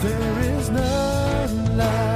There 0.00 0.38
is 0.38 0.70
none 0.70 1.76
like 1.76 2.07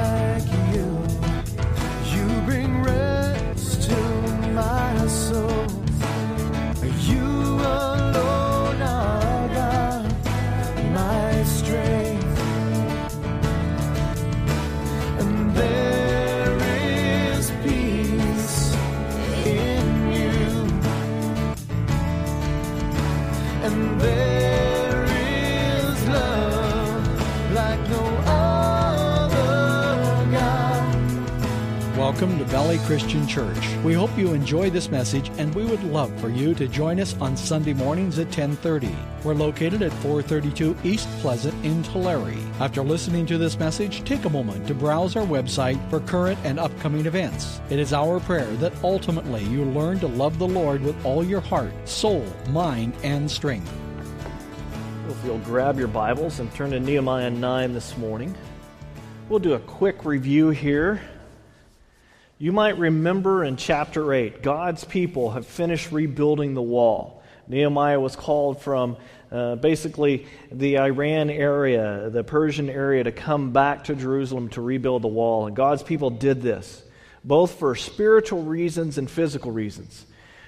Valley 32.73 32.87
Christian 32.87 33.27
Church. 33.27 33.75
We 33.83 33.93
hope 33.93 34.17
you 34.17 34.33
enjoy 34.33 34.71
this 34.71 34.89
message 34.89 35.29
and 35.37 35.53
we 35.53 35.63
would 35.63 35.83
love 35.83 36.11
for 36.19 36.29
you 36.29 36.55
to 36.55 36.67
join 36.67 36.99
us 36.99 37.15
on 37.21 37.37
Sunday 37.37 37.73
mornings 37.73 38.17
at 38.17 38.31
10:30. 38.31 38.95
We're 39.23 39.35
located 39.35 39.83
at 39.83 39.93
432 40.01 40.75
East 40.83 41.07
Pleasant 41.19 41.53
in 41.63 41.83
Tulare. 41.83 42.35
After 42.59 42.81
listening 42.81 43.27
to 43.27 43.37
this 43.37 43.59
message, 43.59 44.03
take 44.05 44.25
a 44.25 44.29
moment 44.29 44.65
to 44.67 44.73
browse 44.73 45.15
our 45.15 45.25
website 45.25 45.77
for 45.91 45.99
current 45.99 46.39
and 46.43 46.59
upcoming 46.59 47.05
events. 47.05 47.61
It 47.69 47.77
is 47.77 47.93
our 47.93 48.19
prayer 48.19 48.51
that 48.55 48.73
ultimately 48.83 49.43
you 49.43 49.65
learn 49.65 49.99
to 49.99 50.07
love 50.07 50.39
the 50.39 50.47
Lord 50.47 50.81
with 50.81 50.95
all 51.05 51.23
your 51.23 51.41
heart, 51.41 51.73
soul, 51.87 52.25
mind, 52.49 52.93
and 53.03 53.29
strength. 53.29 53.71
If 55.09 55.23
you'll 55.23 55.37
grab 55.39 55.77
your 55.77 55.89
Bibles 55.89 56.39
and 56.39 56.51
turn 56.55 56.71
to 56.71 56.79
Nehemiah 56.79 57.29
9 57.29 57.73
this 57.73 57.95
morning, 57.97 58.35
we'll 59.29 59.37
do 59.37 59.53
a 59.53 59.59
quick 59.59 60.05
review 60.05 60.49
here. 60.49 61.01
You 62.43 62.51
might 62.51 62.77
remember 62.77 63.45
in 63.45 63.55
chapter 63.55 64.13
8, 64.13 64.43
God's 64.43 64.83
people 64.83 65.31
have 65.31 65.47
finished 65.47 65.93
rebuilding 65.93 66.55
the 66.55 66.61
wall. 66.61 67.23
Nehemiah 67.47 68.01
was 68.01 68.17
called 68.17 68.61
from 68.61 68.97
uh, 69.31 69.55
basically 69.55 70.27
the 70.51 70.77
Iran 70.79 71.29
area, 71.29 72.09
the 72.09 72.25
Persian 72.25 72.69
area, 72.69 73.05
to 73.05 73.13
come 73.13 73.53
back 73.53 73.85
to 73.85 73.95
Jerusalem 73.95 74.49
to 74.49 74.61
rebuild 74.61 75.03
the 75.03 75.07
wall. 75.07 75.47
And 75.47 75.55
God's 75.55 75.83
people 75.83 76.09
did 76.09 76.41
this, 76.41 76.83
both 77.23 77.57
for 77.59 77.75
spiritual 77.75 78.43
reasons 78.43 78.97
and 78.97 79.09
physical 79.09 79.51
reasons. 79.51 80.05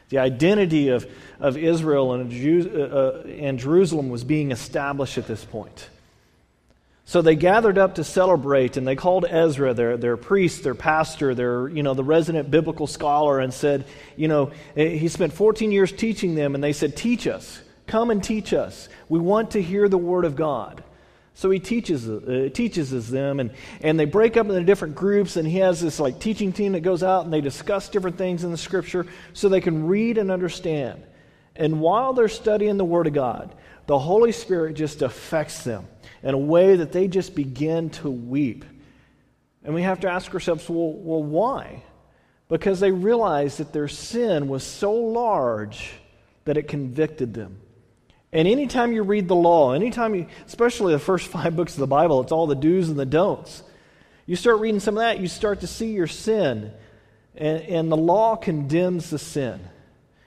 The 0.10 0.18
identity 0.18 0.90
of, 0.90 1.10
of 1.40 1.56
Israel 1.56 2.12
and, 2.12 2.30
Jew, 2.30 2.72
uh, 2.76 2.80
uh, 2.80 3.28
and 3.40 3.58
Jerusalem 3.58 4.10
was 4.10 4.26
being 4.26 4.52
established 4.52 5.18
at 5.18 5.28
this 5.28 5.46
point. 5.46 5.90
So 7.08 7.22
they 7.22 7.36
gathered 7.36 7.78
up 7.78 7.96
to 7.96 8.04
celebrate, 8.04 8.78
and 8.78 8.88
they 8.88 8.96
called 8.96 9.26
Ezra, 9.30 9.76
their, 9.76 9.96
their 9.96 10.18
priest, 10.18 10.64
their 10.64 10.74
pastor, 10.74 11.36
their, 11.36 11.68
you 11.68 11.84
know, 11.84 11.94
the 11.94 12.04
resident 12.04 12.50
biblical 12.50 12.88
scholar, 12.88 13.40
and 13.40 13.54
said, 13.54 13.86
you 14.16 14.28
know, 14.28 14.52
he 14.74 15.08
spent 15.08 15.32
14 15.32 15.72
years 15.72 15.92
teaching 15.92 16.34
them, 16.34 16.56
and 16.56 16.64
they 16.64 16.74
said, 16.74 16.98
teach 16.98 17.28
us. 17.28 17.62
Come 17.86 18.10
and 18.10 18.24
teach 18.24 18.54
us. 18.54 18.90
We 19.08 19.20
want 19.20 19.52
to 19.52 19.62
hear 19.62 19.88
the 19.88 20.00
word 20.00 20.26
of 20.26 20.36
God. 20.36 20.84
So 21.36 21.52
he 21.52 21.60
teaches, 21.60 22.10
uh, 22.10 22.50
teaches 22.52 23.12
them, 23.12 23.40
and, 23.40 23.52
and 23.82 24.00
they 24.00 24.06
break 24.06 24.36
up 24.36 24.48
into 24.48 24.64
different 24.64 24.96
groups, 24.96 25.36
and 25.36 25.48
he 25.48 25.60
has 25.60 25.80
this 25.80 26.00
like 26.00 26.20
teaching 26.20 26.54
team 26.54 26.72
that 26.72 26.80
goes 26.80 27.04
out 27.04 27.26
and 27.26 27.34
they 27.34 27.42
discuss 27.42 27.90
different 27.90 28.18
things 28.18 28.44
in 28.44 28.52
the 28.52 28.58
scripture 28.58 29.06
so 29.34 29.50
they 29.50 29.62
can 29.62 29.86
read 29.86 30.18
and 30.18 30.32
understand. 30.32 31.04
And 31.56 31.82
while 31.82 32.14
they're 32.14 32.30
studying 32.30 32.78
the 32.78 32.86
word 32.86 33.06
of 33.06 33.14
God, 33.14 33.54
the 33.86 34.00
Holy 34.00 34.32
Spirit 34.32 34.76
just 34.76 35.02
affects 35.02 35.64
them 35.66 35.86
in 36.26 36.34
a 36.34 36.38
way 36.40 36.76
that 36.76 36.92
they 36.92 37.08
just 37.08 37.36
begin 37.36 37.92
to 37.92 38.10
weep. 38.10 38.66
And 39.64 39.76
we 39.76 39.84
have 39.84 40.00
to 40.02 40.10
ask 40.10 40.34
ourselves, 40.34 40.68
well, 40.68 40.92
well 40.92 41.24
why? 41.24 41.84
Because 42.50 42.80
they 42.80 42.92
realized 42.92 43.60
that 43.60 43.72
their 43.72 43.88
sin 43.88 44.48
was 44.48 44.64
so 44.64 44.92
large 44.92 45.94
that 46.46 46.58
it 46.58 46.68
convicted 46.68 47.36
them. 47.36 47.62
And 48.34 48.48
anytime 48.48 48.92
you 48.92 49.04
read 49.04 49.28
the 49.28 49.36
law, 49.36 49.74
anytime 49.74 50.16
you, 50.16 50.26
especially 50.48 50.94
the 50.94 51.00
first 51.00 51.28
five 51.32 51.56
books 51.56 51.74
of 51.74 51.80
the 51.80 51.88
Bible, 51.88 52.22
it's 52.22 52.32
all 52.32 52.48
the 52.48 52.56
do's 52.56 52.90
and 52.90 52.98
the 52.98 53.06
don'ts. 53.06 53.62
You 54.26 54.36
start 54.36 54.60
reading 54.60 54.80
some 54.80 54.98
of 54.98 55.02
that, 55.02 55.20
you 55.20 55.28
start 55.28 55.60
to 55.60 55.68
see 55.68 55.94
your 55.94 56.08
sin. 56.08 56.74
And, 57.36 57.62
and 57.62 57.92
the 57.92 57.98
law 57.98 58.36
condemns 58.36 59.12
the 59.12 59.20
sin. 59.20 59.60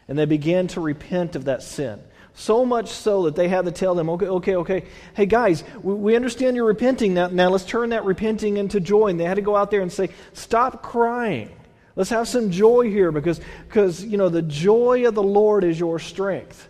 And 0.06 0.16
they 0.16 0.26
begin 0.26 0.69
to 0.69 0.81
repent 0.81 1.34
of 1.34 1.47
that 1.47 1.64
sin. 1.64 2.00
So 2.38 2.65
much 2.65 2.91
so 2.91 3.25
that 3.25 3.34
they 3.34 3.49
had 3.49 3.65
to 3.65 3.72
tell 3.72 3.97
them, 3.97 4.09
okay, 4.10 4.26
okay, 4.26 4.54
okay, 4.54 4.84
hey 5.15 5.26
guys, 5.26 5.65
we, 5.82 5.94
we 5.94 6.16
understand 6.16 6.54
you're 6.54 6.66
repenting 6.66 7.15
now. 7.15 7.26
Now 7.26 7.49
let's 7.49 7.65
turn 7.65 7.91
that 7.91 8.04
repenting 8.04 8.59
into 8.59 8.78
joy. 8.78 9.09
And 9.09 9.19
they 9.19 9.25
had 9.25 9.34
to 9.34 9.43
go 9.43 9.56
out 9.56 9.72
there 9.72 9.81
and 9.81 9.93
say, 9.93 10.10
stop 10.34 10.81
crying. 10.81 11.50
Let's 11.97 12.10
have 12.10 12.28
some 12.28 12.53
joy 12.53 12.91
here 12.91 13.10
because, 13.10 13.41
because 13.66 14.04
you 14.04 14.16
know, 14.16 14.28
the 14.28 14.43
joy 14.43 15.09
of 15.09 15.16
the 15.16 15.22
Lord 15.22 15.65
is 15.65 15.81
your 15.81 15.99
strength. 15.99 16.69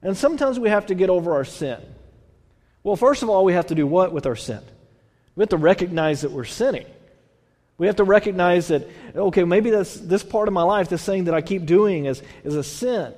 And 0.00 0.16
sometimes 0.16 0.58
we 0.58 0.70
have 0.70 0.86
to 0.86 0.94
get 0.94 1.10
over 1.10 1.34
our 1.34 1.44
sin. 1.44 1.78
Well, 2.82 2.96
first 2.96 3.22
of 3.22 3.28
all, 3.28 3.44
we 3.44 3.52
have 3.52 3.66
to 3.66 3.74
do 3.74 3.86
what 3.86 4.14
with 4.14 4.24
our 4.24 4.34
sin? 4.34 4.62
We 5.34 5.42
have 5.42 5.50
to 5.50 5.58
recognize 5.58 6.22
that 6.22 6.30
we're 6.30 6.44
sinning. 6.44 6.86
We 7.76 7.86
have 7.88 7.96
to 7.96 8.04
recognize 8.04 8.68
that, 8.68 8.88
okay, 9.14 9.44
maybe 9.44 9.68
that's, 9.68 9.94
this 9.94 10.22
part 10.22 10.48
of 10.48 10.54
my 10.54 10.62
life, 10.62 10.88
this 10.88 11.04
thing 11.04 11.24
that 11.24 11.34
I 11.34 11.42
keep 11.42 11.66
doing 11.66 12.06
is, 12.06 12.22
is 12.44 12.56
a 12.56 12.64
sin. 12.64 13.12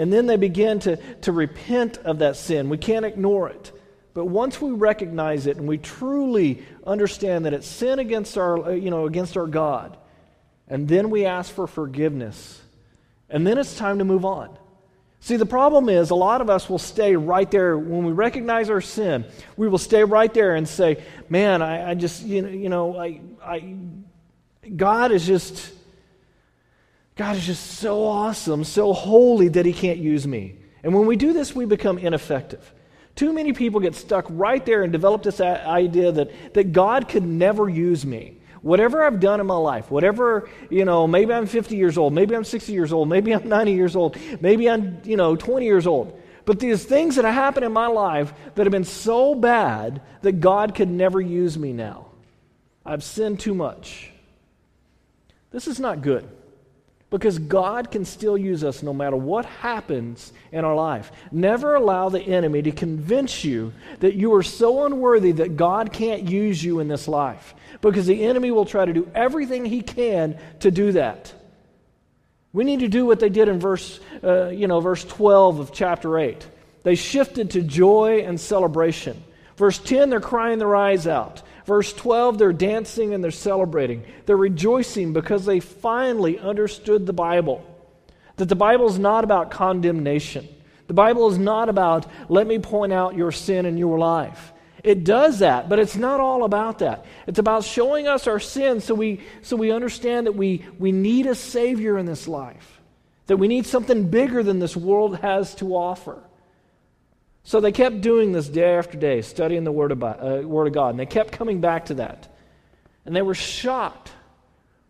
And 0.00 0.10
then 0.10 0.24
they 0.24 0.38
begin 0.38 0.78
to, 0.80 0.96
to 0.96 1.30
repent 1.30 1.98
of 1.98 2.20
that 2.20 2.36
sin. 2.36 2.70
We 2.70 2.78
can't 2.78 3.04
ignore 3.04 3.50
it. 3.50 3.70
But 4.14 4.24
once 4.24 4.58
we 4.58 4.70
recognize 4.70 5.46
it 5.46 5.58
and 5.58 5.68
we 5.68 5.76
truly 5.76 6.64
understand 6.86 7.44
that 7.44 7.52
it's 7.52 7.66
sin 7.66 7.98
against 7.98 8.38
our, 8.38 8.70
uh, 8.70 8.70
you 8.70 8.88
know, 8.88 9.04
against 9.04 9.36
our 9.36 9.46
God, 9.46 9.98
and 10.68 10.88
then 10.88 11.10
we 11.10 11.26
ask 11.26 11.52
for 11.52 11.66
forgiveness, 11.66 12.62
and 13.28 13.46
then 13.46 13.58
it's 13.58 13.76
time 13.76 13.98
to 13.98 14.06
move 14.06 14.24
on. 14.24 14.56
See, 15.20 15.36
the 15.36 15.44
problem 15.44 15.90
is 15.90 16.08
a 16.08 16.14
lot 16.14 16.40
of 16.40 16.48
us 16.48 16.70
will 16.70 16.78
stay 16.78 17.14
right 17.14 17.50
there 17.50 17.76
when 17.76 18.06
we 18.06 18.12
recognize 18.12 18.70
our 18.70 18.80
sin. 18.80 19.26
We 19.58 19.68
will 19.68 19.76
stay 19.76 20.02
right 20.02 20.32
there 20.32 20.54
and 20.54 20.66
say, 20.66 21.04
"Man, 21.28 21.60
I, 21.60 21.90
I 21.90 21.94
just, 21.94 22.22
you 22.22 22.40
know, 22.40 22.48
you 22.48 22.70
know, 22.70 22.96
I, 22.96 23.20
I, 23.44 23.76
God 24.74 25.12
is 25.12 25.26
just." 25.26 25.74
God 27.20 27.36
is 27.36 27.44
just 27.44 27.72
so 27.72 28.06
awesome, 28.06 28.64
so 28.64 28.94
holy 28.94 29.48
that 29.48 29.66
He 29.66 29.74
can't 29.74 29.98
use 29.98 30.26
me. 30.26 30.56
And 30.82 30.94
when 30.94 31.04
we 31.04 31.16
do 31.16 31.34
this, 31.34 31.54
we 31.54 31.66
become 31.66 31.98
ineffective. 31.98 32.72
Too 33.14 33.34
many 33.34 33.52
people 33.52 33.78
get 33.78 33.94
stuck 33.94 34.24
right 34.30 34.64
there 34.64 34.84
and 34.84 34.90
develop 34.90 35.22
this 35.22 35.38
idea 35.38 36.12
that, 36.12 36.54
that 36.54 36.72
God 36.72 37.10
could 37.10 37.22
never 37.22 37.68
use 37.68 38.06
me. 38.06 38.38
Whatever 38.62 39.04
I've 39.04 39.20
done 39.20 39.38
in 39.38 39.46
my 39.46 39.58
life, 39.58 39.90
whatever, 39.90 40.48
you 40.70 40.86
know, 40.86 41.06
maybe 41.06 41.34
I'm 41.34 41.44
50 41.44 41.76
years 41.76 41.98
old, 41.98 42.14
maybe 42.14 42.34
I'm 42.34 42.42
60 42.42 42.72
years 42.72 42.90
old, 42.90 43.06
maybe 43.10 43.34
I'm 43.34 43.46
90 43.50 43.72
years 43.72 43.96
old, 43.96 44.16
maybe 44.40 44.70
I'm, 44.70 45.02
you 45.04 45.18
know, 45.18 45.36
20 45.36 45.66
years 45.66 45.86
old. 45.86 46.18
But 46.46 46.58
these 46.58 46.82
things 46.86 47.16
that 47.16 47.26
have 47.26 47.34
happened 47.34 47.66
in 47.66 47.72
my 47.72 47.88
life 47.88 48.32
that 48.54 48.64
have 48.64 48.72
been 48.72 48.84
so 48.84 49.34
bad 49.34 50.00
that 50.22 50.40
God 50.40 50.74
could 50.74 50.88
never 50.88 51.20
use 51.20 51.58
me 51.58 51.74
now. 51.74 52.06
I've 52.82 53.04
sinned 53.04 53.40
too 53.40 53.52
much. 53.52 54.10
This 55.50 55.68
is 55.68 55.78
not 55.78 56.00
good. 56.00 56.26
Because 57.10 57.40
God 57.40 57.90
can 57.90 58.04
still 58.04 58.38
use 58.38 58.62
us 58.62 58.84
no 58.84 58.94
matter 58.94 59.16
what 59.16 59.44
happens 59.44 60.32
in 60.52 60.64
our 60.64 60.76
life. 60.76 61.10
Never 61.32 61.74
allow 61.74 62.08
the 62.08 62.20
enemy 62.20 62.62
to 62.62 62.70
convince 62.70 63.44
you 63.44 63.72
that 63.98 64.14
you 64.14 64.34
are 64.34 64.44
so 64.44 64.86
unworthy 64.86 65.32
that 65.32 65.56
God 65.56 65.92
can't 65.92 66.22
use 66.22 66.62
you 66.62 66.78
in 66.78 66.86
this 66.86 67.08
life. 67.08 67.54
Because 67.80 68.06
the 68.06 68.24
enemy 68.24 68.52
will 68.52 68.64
try 68.64 68.84
to 68.84 68.92
do 68.92 69.10
everything 69.12 69.64
he 69.64 69.82
can 69.82 70.38
to 70.60 70.70
do 70.70 70.92
that. 70.92 71.34
We 72.52 72.64
need 72.64 72.80
to 72.80 72.88
do 72.88 73.06
what 73.06 73.20
they 73.20 73.28
did 73.28 73.48
in 73.48 73.58
verse, 73.58 74.00
uh, 74.22 74.48
you 74.48 74.68
know, 74.68 74.80
verse 74.80 75.04
12 75.04 75.58
of 75.60 75.72
chapter 75.72 76.18
8. 76.18 76.46
They 76.82 76.94
shifted 76.94 77.50
to 77.50 77.62
joy 77.62 78.20
and 78.20 78.40
celebration. 78.40 79.22
Verse 79.56 79.78
10, 79.78 80.10
they're 80.10 80.20
crying 80.20 80.58
their 80.58 80.74
eyes 80.74 81.06
out. 81.06 81.42
Verse 81.70 81.92
12, 81.92 82.36
they're 82.36 82.52
dancing 82.52 83.14
and 83.14 83.22
they're 83.22 83.30
celebrating. 83.30 84.02
They're 84.26 84.36
rejoicing 84.36 85.12
because 85.12 85.44
they 85.44 85.60
finally 85.60 86.36
understood 86.36 87.06
the 87.06 87.12
Bible. 87.12 87.64
That 88.38 88.48
the 88.48 88.56
Bible 88.56 88.88
is 88.88 88.98
not 88.98 89.22
about 89.22 89.52
condemnation. 89.52 90.48
The 90.88 90.94
Bible 90.94 91.30
is 91.30 91.38
not 91.38 91.68
about, 91.68 92.06
let 92.28 92.48
me 92.48 92.58
point 92.58 92.92
out 92.92 93.14
your 93.14 93.30
sin 93.30 93.66
in 93.66 93.76
your 93.76 94.00
life. 94.00 94.52
It 94.82 95.04
does 95.04 95.38
that, 95.38 95.68
but 95.68 95.78
it's 95.78 95.94
not 95.94 96.18
all 96.18 96.42
about 96.42 96.80
that. 96.80 97.06
It's 97.28 97.38
about 97.38 97.62
showing 97.62 98.08
us 98.08 98.26
our 98.26 98.40
sin 98.40 98.80
so 98.80 98.96
we, 98.96 99.20
so 99.42 99.54
we 99.54 99.70
understand 99.70 100.26
that 100.26 100.34
we, 100.34 100.66
we 100.76 100.90
need 100.90 101.26
a 101.26 101.36
Savior 101.36 101.98
in 101.98 102.04
this 102.04 102.26
life, 102.26 102.80
that 103.28 103.36
we 103.36 103.46
need 103.46 103.64
something 103.64 104.10
bigger 104.10 104.42
than 104.42 104.58
this 104.58 104.76
world 104.76 105.18
has 105.18 105.54
to 105.54 105.76
offer. 105.76 106.20
So 107.42 107.60
they 107.60 107.72
kept 107.72 108.00
doing 108.00 108.32
this 108.32 108.48
day 108.48 108.74
after 108.74 108.98
day, 108.98 109.22
studying 109.22 109.64
the 109.64 109.72
Word 109.72 109.92
of, 109.92 110.02
uh, 110.02 110.42
Word 110.44 110.68
of 110.68 110.72
God, 110.72 110.90
and 110.90 111.00
they 111.00 111.06
kept 111.06 111.32
coming 111.32 111.60
back 111.60 111.86
to 111.86 111.94
that. 111.94 112.28
And 113.06 113.16
they 113.16 113.22
were 113.22 113.34
shocked. 113.34 114.12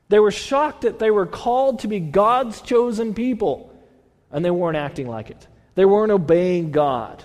They 0.09 0.19
were 0.19 0.33
shocked 0.33 0.83
that 0.83 0.99
they 0.99 1.11
were 1.11 1.27
called 1.27 1.81
to 1.81 1.89
be 1.89 2.01
God's 2.01 2.61
chosen 2.61 3.15
people, 3.15 3.73
and 4.33 4.45
they 4.45 4.51
weren't 4.51 4.77
acting 4.77 5.07
like 5.07 5.31
it. 5.31 5.47
They 5.77 5.85
weren't 5.85 6.11
obeying 6.11 6.73
God. 6.73 7.23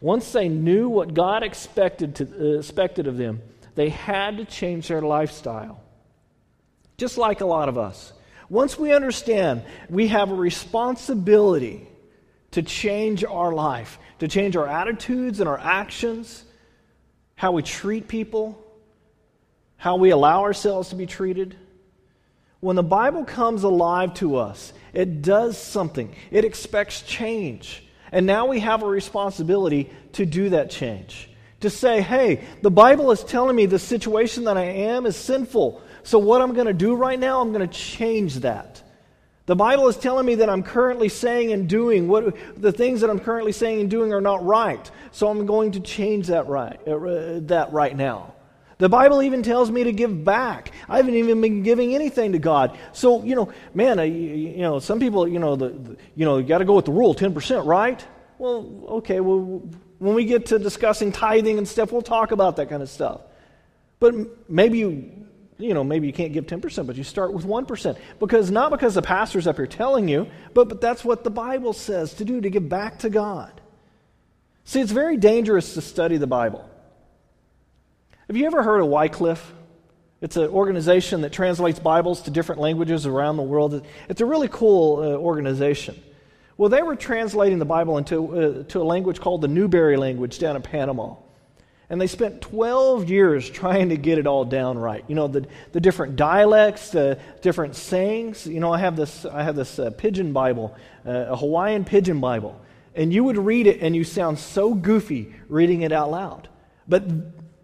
Once 0.00 0.32
they 0.32 0.48
knew 0.48 0.88
what 0.88 1.14
God 1.14 1.42
expected, 1.42 2.16
to, 2.16 2.24
uh, 2.24 2.58
expected 2.58 3.06
of 3.06 3.16
them, 3.16 3.40
they 3.74 3.90
had 3.90 4.38
to 4.38 4.44
change 4.44 4.88
their 4.88 5.02
lifestyle. 5.02 5.80
Just 6.96 7.18
like 7.18 7.40
a 7.40 7.46
lot 7.46 7.68
of 7.68 7.78
us. 7.78 8.12
Once 8.48 8.78
we 8.78 8.92
understand 8.92 9.62
we 9.88 10.08
have 10.08 10.30
a 10.30 10.34
responsibility 10.34 11.86
to 12.52 12.62
change 12.62 13.24
our 13.24 13.52
life, 13.52 13.98
to 14.18 14.28
change 14.28 14.56
our 14.56 14.66
attitudes 14.66 15.40
and 15.40 15.48
our 15.48 15.58
actions, 15.58 16.44
how 17.36 17.52
we 17.52 17.62
treat 17.62 18.08
people, 18.08 18.62
how 19.76 19.96
we 19.96 20.10
allow 20.10 20.42
ourselves 20.42 20.90
to 20.90 20.96
be 20.96 21.06
treated. 21.06 21.56
When 22.60 22.76
the 22.76 22.82
Bible 22.82 23.24
comes 23.24 23.62
alive 23.62 24.14
to 24.14 24.36
us, 24.36 24.72
it 24.92 25.22
does 25.22 25.56
something, 25.56 26.14
it 26.30 26.44
expects 26.44 27.02
change. 27.02 27.84
And 28.12 28.26
now 28.26 28.46
we 28.46 28.60
have 28.60 28.82
a 28.82 28.86
responsibility 28.86 29.90
to 30.14 30.26
do 30.26 30.50
that 30.50 30.70
change. 30.70 31.30
To 31.60 31.70
say, 31.70 32.00
hey, 32.00 32.44
the 32.62 32.70
Bible 32.70 33.10
is 33.10 33.22
telling 33.22 33.54
me 33.54 33.66
the 33.66 33.78
situation 33.78 34.44
that 34.44 34.56
I 34.56 34.64
am 34.64 35.06
is 35.06 35.16
sinful. 35.16 35.82
So, 36.02 36.18
what 36.18 36.40
I'm 36.40 36.54
going 36.54 36.66
to 36.66 36.72
do 36.72 36.94
right 36.94 37.18
now, 37.18 37.40
I'm 37.40 37.52
going 37.52 37.68
to 37.68 37.78
change 37.78 38.36
that. 38.36 38.82
The 39.50 39.56
Bible 39.56 39.88
is 39.88 39.96
telling 39.96 40.26
me 40.26 40.36
that 40.36 40.48
I'm 40.48 40.62
currently 40.62 41.08
saying 41.08 41.50
and 41.50 41.68
doing 41.68 42.06
what 42.06 42.36
the 42.56 42.70
things 42.70 43.00
that 43.00 43.10
I'm 43.10 43.18
currently 43.18 43.50
saying 43.50 43.80
and 43.80 43.90
doing 43.90 44.12
are 44.12 44.20
not 44.20 44.46
right. 44.46 44.88
So 45.10 45.26
I'm 45.26 45.44
going 45.44 45.72
to 45.72 45.80
change 45.80 46.28
that 46.28 46.46
right 46.46 46.78
uh, 46.86 47.40
that 47.48 47.72
right 47.72 47.96
now. 47.96 48.34
The 48.78 48.88
Bible 48.88 49.22
even 49.22 49.42
tells 49.42 49.68
me 49.68 49.82
to 49.82 49.92
give 49.92 50.24
back. 50.24 50.70
I 50.88 50.98
haven't 50.98 51.16
even 51.16 51.40
been 51.40 51.64
giving 51.64 51.96
anything 51.96 52.30
to 52.30 52.38
God. 52.38 52.78
So, 52.92 53.24
you 53.24 53.34
know, 53.34 53.52
man, 53.74 53.98
you, 53.98 54.04
you, 54.04 54.58
know, 54.58 54.78
some 54.78 55.00
people, 55.00 55.26
you 55.26 55.40
know, 55.40 55.56
the, 55.56 55.70
the 55.70 55.96
you 56.14 56.24
know, 56.24 56.38
you 56.38 56.46
got 56.46 56.58
to 56.58 56.64
go 56.64 56.76
with 56.76 56.84
the 56.84 56.92
rule, 56.92 57.12
10%, 57.12 57.66
right? 57.66 58.06
Well, 58.38 58.70
okay, 58.98 59.18
well, 59.18 59.62
when 59.98 60.14
we 60.14 60.26
get 60.26 60.46
to 60.46 60.60
discussing 60.60 61.10
tithing 61.10 61.58
and 61.58 61.66
stuff, 61.66 61.90
we'll 61.90 62.02
talk 62.02 62.30
about 62.30 62.54
that 62.54 62.68
kind 62.68 62.84
of 62.84 62.88
stuff. 62.88 63.22
But 63.98 64.14
maybe 64.48 64.78
you, 64.78 65.19
you 65.60 65.74
know, 65.74 65.84
maybe 65.84 66.06
you 66.06 66.12
can't 66.12 66.32
give 66.32 66.46
10%, 66.46 66.86
but 66.86 66.96
you 66.96 67.04
start 67.04 67.32
with 67.32 67.44
1%. 67.44 67.98
Because 68.18 68.50
not 68.50 68.70
because 68.70 68.94
the 68.94 69.02
pastor's 69.02 69.46
up 69.46 69.56
here 69.56 69.66
telling 69.66 70.08
you, 70.08 70.26
but, 70.54 70.68
but 70.68 70.80
that's 70.80 71.04
what 71.04 71.24
the 71.24 71.30
Bible 71.30 71.72
says 71.72 72.14
to 72.14 72.24
do, 72.24 72.40
to 72.40 72.50
give 72.50 72.68
back 72.68 73.00
to 73.00 73.10
God. 73.10 73.60
See, 74.64 74.80
it's 74.80 74.92
very 74.92 75.16
dangerous 75.16 75.74
to 75.74 75.80
study 75.80 76.16
the 76.16 76.26
Bible. 76.26 76.68
Have 78.26 78.36
you 78.36 78.46
ever 78.46 78.62
heard 78.62 78.80
of 78.80 78.86
Wycliffe? 78.86 79.52
It's 80.20 80.36
an 80.36 80.48
organization 80.48 81.22
that 81.22 81.32
translates 81.32 81.78
Bibles 81.78 82.22
to 82.22 82.30
different 82.30 82.60
languages 82.60 83.06
around 83.06 83.36
the 83.36 83.42
world. 83.42 83.86
It's 84.08 84.20
a 84.20 84.26
really 84.26 84.48
cool 84.48 84.98
uh, 84.98 85.16
organization. 85.16 86.00
Well, 86.56 86.68
they 86.68 86.82
were 86.82 86.94
translating 86.94 87.58
the 87.58 87.64
Bible 87.64 87.96
into 87.96 88.36
uh, 88.38 88.62
to 88.64 88.82
a 88.82 88.84
language 88.84 89.18
called 89.18 89.40
the 89.40 89.48
Newberry 89.48 89.96
language 89.96 90.38
down 90.38 90.56
in 90.56 90.62
Panama. 90.62 91.14
And 91.90 92.00
they 92.00 92.06
spent 92.06 92.40
12 92.40 93.10
years 93.10 93.50
trying 93.50 93.88
to 93.88 93.96
get 93.96 94.18
it 94.18 94.26
all 94.26 94.44
down 94.44 94.78
right. 94.78 95.04
You 95.08 95.16
know, 95.16 95.26
the, 95.26 95.46
the 95.72 95.80
different 95.80 96.14
dialects, 96.14 96.90
the 96.90 97.18
different 97.42 97.74
sayings. 97.74 98.46
You 98.46 98.60
know, 98.60 98.72
I 98.72 98.78
have 98.78 98.96
this, 98.96 99.26
I 99.26 99.42
have 99.42 99.56
this 99.56 99.78
uh, 99.78 99.90
pidgin 99.90 100.32
Bible, 100.32 100.74
uh, 101.04 101.26
a 101.30 101.36
Hawaiian 101.36 101.84
pidgin 101.84 102.20
Bible. 102.20 102.58
And 102.94 103.12
you 103.12 103.24
would 103.24 103.36
read 103.36 103.66
it 103.66 103.80
and 103.80 103.94
you 103.94 104.04
sound 104.04 104.38
so 104.38 104.72
goofy 104.72 105.34
reading 105.48 105.82
it 105.82 105.90
out 105.90 106.12
loud. 106.12 106.48
But 106.88 107.04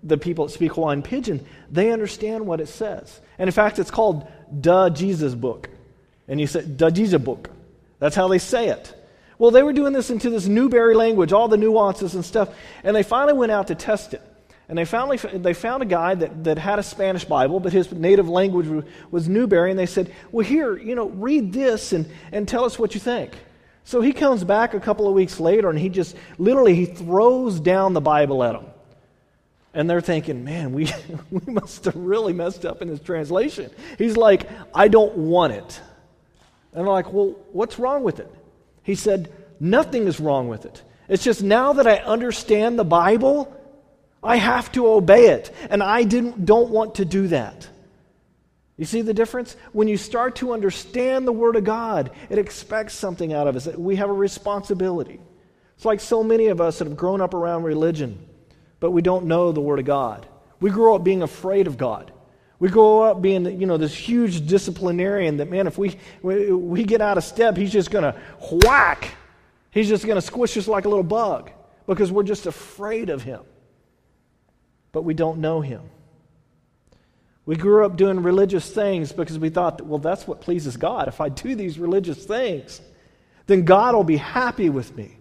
the 0.02 0.18
people 0.18 0.46
that 0.46 0.52
speak 0.52 0.74
Hawaiian 0.74 1.02
pidgin, 1.02 1.46
they 1.70 1.92
understand 1.92 2.46
what 2.46 2.60
it 2.60 2.68
says. 2.68 3.20
And 3.38 3.48
in 3.48 3.52
fact, 3.52 3.78
it's 3.78 3.90
called 3.92 4.26
Da 4.60 4.88
Jesus 4.88 5.34
Book. 5.34 5.70
And 6.26 6.40
you 6.40 6.48
say, 6.48 6.64
Da 6.64 6.90
Jesus 6.90 7.22
Book. 7.22 7.50
That's 8.00 8.16
how 8.16 8.26
they 8.26 8.38
say 8.38 8.68
it. 8.68 8.92
Well, 9.38 9.50
they 9.50 9.62
were 9.62 9.72
doing 9.72 9.92
this 9.92 10.10
into 10.10 10.30
this 10.30 10.46
Newberry 10.46 10.94
language, 10.94 11.32
all 11.32 11.48
the 11.48 11.56
nuances 11.56 12.14
and 12.14 12.24
stuff. 12.24 12.54
And 12.82 12.96
they 12.96 13.02
finally 13.02 13.34
went 13.34 13.52
out 13.52 13.68
to 13.68 13.74
test 13.74 14.14
it. 14.14 14.22
And 14.68 14.76
they, 14.76 14.84
finally, 14.84 15.16
they 15.16 15.54
found 15.54 15.82
a 15.82 15.86
guy 15.86 16.14
that, 16.16 16.44
that 16.44 16.58
had 16.58 16.78
a 16.78 16.82
Spanish 16.82 17.24
Bible, 17.24 17.60
but 17.60 17.72
his 17.72 17.92
native 17.92 18.28
language 18.28 18.84
was 19.10 19.28
Newberry. 19.28 19.70
And 19.70 19.78
they 19.78 19.86
said, 19.86 20.12
Well, 20.32 20.44
here, 20.44 20.76
you 20.76 20.94
know, 20.94 21.08
read 21.08 21.52
this 21.52 21.92
and, 21.92 22.10
and 22.32 22.48
tell 22.48 22.64
us 22.64 22.78
what 22.78 22.94
you 22.94 23.00
think. 23.00 23.32
So 23.84 24.00
he 24.00 24.12
comes 24.12 24.42
back 24.42 24.74
a 24.74 24.80
couple 24.80 25.06
of 25.06 25.14
weeks 25.14 25.38
later 25.38 25.70
and 25.70 25.78
he 25.78 25.88
just 25.88 26.16
literally 26.38 26.74
he 26.74 26.86
throws 26.86 27.60
down 27.60 27.92
the 27.92 28.00
Bible 28.00 28.42
at 28.42 28.54
them. 28.54 28.66
And 29.72 29.88
they're 29.88 30.00
thinking, 30.00 30.42
man, 30.42 30.72
we, 30.72 30.90
we 31.30 31.52
must 31.52 31.84
have 31.84 31.94
really 31.94 32.32
messed 32.32 32.66
up 32.66 32.82
in 32.82 32.88
this 32.88 32.98
translation. 32.98 33.70
He's 33.98 34.16
like, 34.16 34.48
I 34.74 34.88
don't 34.88 35.16
want 35.16 35.52
it. 35.52 35.80
And 36.72 36.84
they're 36.84 36.92
like, 36.92 37.12
well, 37.12 37.36
what's 37.52 37.78
wrong 37.78 38.02
with 38.02 38.18
it? 38.18 38.34
He 38.86 38.94
said, 38.94 39.30
nothing 39.60 40.06
is 40.06 40.18
wrong 40.20 40.48
with 40.48 40.64
it. 40.64 40.82
It's 41.08 41.22
just 41.22 41.42
now 41.42 41.74
that 41.74 41.86
I 41.86 41.96
understand 41.96 42.78
the 42.78 42.84
Bible, 42.84 43.54
I 44.22 44.36
have 44.36 44.72
to 44.72 44.88
obey 44.88 45.26
it. 45.26 45.52
And 45.68 45.82
I 45.82 46.04
didn't, 46.04 46.46
don't 46.46 46.70
want 46.70 46.94
to 46.94 47.04
do 47.04 47.26
that. 47.28 47.68
You 48.78 48.86
see 48.86 49.02
the 49.02 49.14
difference? 49.14 49.56
When 49.72 49.88
you 49.88 49.96
start 49.98 50.36
to 50.36 50.52
understand 50.52 51.26
the 51.26 51.32
Word 51.32 51.56
of 51.56 51.64
God, 51.64 52.10
it 52.30 52.38
expects 52.38 52.94
something 52.94 53.34
out 53.34 53.46
of 53.46 53.56
us. 53.56 53.66
We 53.66 53.96
have 53.96 54.08
a 54.08 54.14
responsibility. 54.14 55.20
It's 55.76 55.84
like 55.84 56.00
so 56.00 56.22
many 56.22 56.46
of 56.46 56.62
us 56.62 56.78
that 56.78 56.88
have 56.88 56.96
grown 56.96 57.20
up 57.20 57.34
around 57.34 57.64
religion 57.64 58.26
but 58.80 58.90
we 58.90 59.02
don't 59.02 59.26
know 59.26 59.52
the 59.52 59.60
Word 59.60 59.78
of 59.78 59.84
God. 59.84 60.26
We 60.60 60.70
grow 60.70 60.94
up 60.94 61.04
being 61.04 61.22
afraid 61.22 61.66
of 61.66 61.78
God. 61.78 62.12
We 62.58 62.68
grow 62.70 63.02
up 63.02 63.20
being, 63.20 63.60
you 63.60 63.66
know, 63.66 63.76
this 63.76 63.94
huge 63.94 64.46
disciplinarian 64.46 65.36
that, 65.38 65.50
man, 65.50 65.66
if 65.66 65.76
we, 65.76 65.96
we, 66.22 66.52
we 66.52 66.84
get 66.84 67.02
out 67.02 67.18
of 67.18 67.24
step, 67.24 67.56
he's 67.56 67.72
just 67.72 67.90
going 67.90 68.04
to 68.04 68.18
whack. 68.64 69.14
He's 69.70 69.88
just 69.88 70.06
going 70.06 70.16
to 70.16 70.22
squish 70.22 70.56
us 70.56 70.66
like 70.66 70.86
a 70.86 70.88
little 70.88 71.04
bug 71.04 71.50
because 71.86 72.10
we're 72.10 72.22
just 72.22 72.46
afraid 72.46 73.10
of 73.10 73.22
him. 73.22 73.40
But 74.92 75.02
we 75.02 75.12
don't 75.12 75.38
know 75.38 75.60
him. 75.60 75.82
We 77.44 77.56
grew 77.56 77.84
up 77.84 77.96
doing 77.96 78.22
religious 78.22 78.68
things 78.68 79.12
because 79.12 79.38
we 79.38 79.50
thought, 79.50 79.80
well, 79.82 79.98
that's 79.98 80.26
what 80.26 80.40
pleases 80.40 80.76
God. 80.76 81.08
If 81.08 81.20
I 81.20 81.28
do 81.28 81.54
these 81.54 81.78
religious 81.78 82.24
things, 82.24 82.80
then 83.46 83.64
God 83.64 83.94
will 83.94 84.02
be 84.02 84.16
happy 84.16 84.68
with 84.70 84.96
me. 84.96 85.16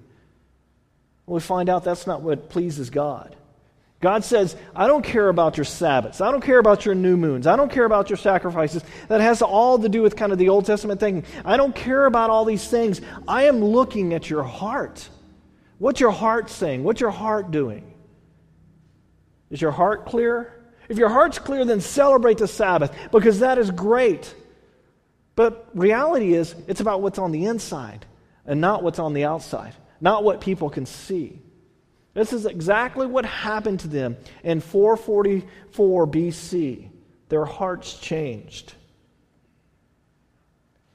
we 1.28 1.40
find 1.40 1.70
out 1.70 1.84
that's 1.84 2.08
not 2.08 2.22
what 2.22 2.50
pleases 2.50 2.90
God. 2.90 3.36
God 4.02 4.24
says, 4.24 4.56
I 4.76 4.88
don't 4.88 5.04
care 5.04 5.30
about 5.30 5.58
your 5.58 5.66
Sabbaths. 5.66 6.22
I 6.22 6.30
don't 6.30 6.44
care 6.44 6.60
about 6.60 6.86
your 6.86 6.96
new 6.96 7.18
moons. 7.18 7.48
I 7.48 7.56
don't 7.56 7.72
care 7.72 7.86
about 7.86 8.10
your 8.10 8.18
sacrifices. 8.18 8.84
That 9.08 9.22
has 9.22 9.42
all 9.42 9.80
to 9.80 9.90
do 9.90 10.02
with 10.02 10.16
kind 10.16 10.32
of 10.32 10.38
the 10.38 10.50
Old 10.50 10.66
Testament 10.66 11.00
thinking. 11.00 11.26
I 11.44 11.58
don't 11.58 11.76
care 11.76 12.06
about 12.06 12.30
all 12.30 12.46
these 12.46 12.68
things. 12.68 13.02
I 13.28 13.44
am 13.44 13.64
looking 13.64 14.14
at 14.14 14.30
your 14.30 14.44
heart. 14.44 15.10
What's 15.80 16.00
your 16.00 16.12
heart 16.12 16.50
saying? 16.50 16.84
What's 16.84 17.02
your 17.02 17.12
heart 17.12 17.52
doing? 17.52 17.94
Is 19.50 19.62
your 19.62 19.72
heart 19.72 20.06
clear? 20.06 20.52
If 20.90 20.98
your 20.98 21.10
heart's 21.10 21.40
clear, 21.40 21.66
then 21.66 21.82
celebrate 21.82 22.38
the 22.38 22.48
Sabbath 22.48 22.96
because 23.12 23.40
that 23.40 23.58
is 23.58 23.72
great. 23.72 24.34
But 25.36 25.70
reality 25.74 26.34
is, 26.34 26.56
it's 26.68 26.82
about 26.82 27.02
what's 27.02 27.20
on 27.20 27.32
the 27.32 27.46
inside 27.46 28.06
and 28.46 28.62
not 28.62 28.84
what's 28.84 29.00
on 29.00 29.14
the 29.14 29.26
outside, 29.26 29.74
not 30.00 30.24
what 30.24 30.42
people 30.42 30.70
can 30.70 30.86
see. 30.86 31.42
This 32.16 32.32
is 32.32 32.46
exactly 32.46 33.06
what 33.06 33.26
happened 33.26 33.82
to 33.82 33.90
them 33.90 34.18
in 34.44 34.62
444 34.62 36.08
BC. 36.08 36.90
Their 37.28 37.46
hearts 37.46 38.00
changed. 38.00 38.74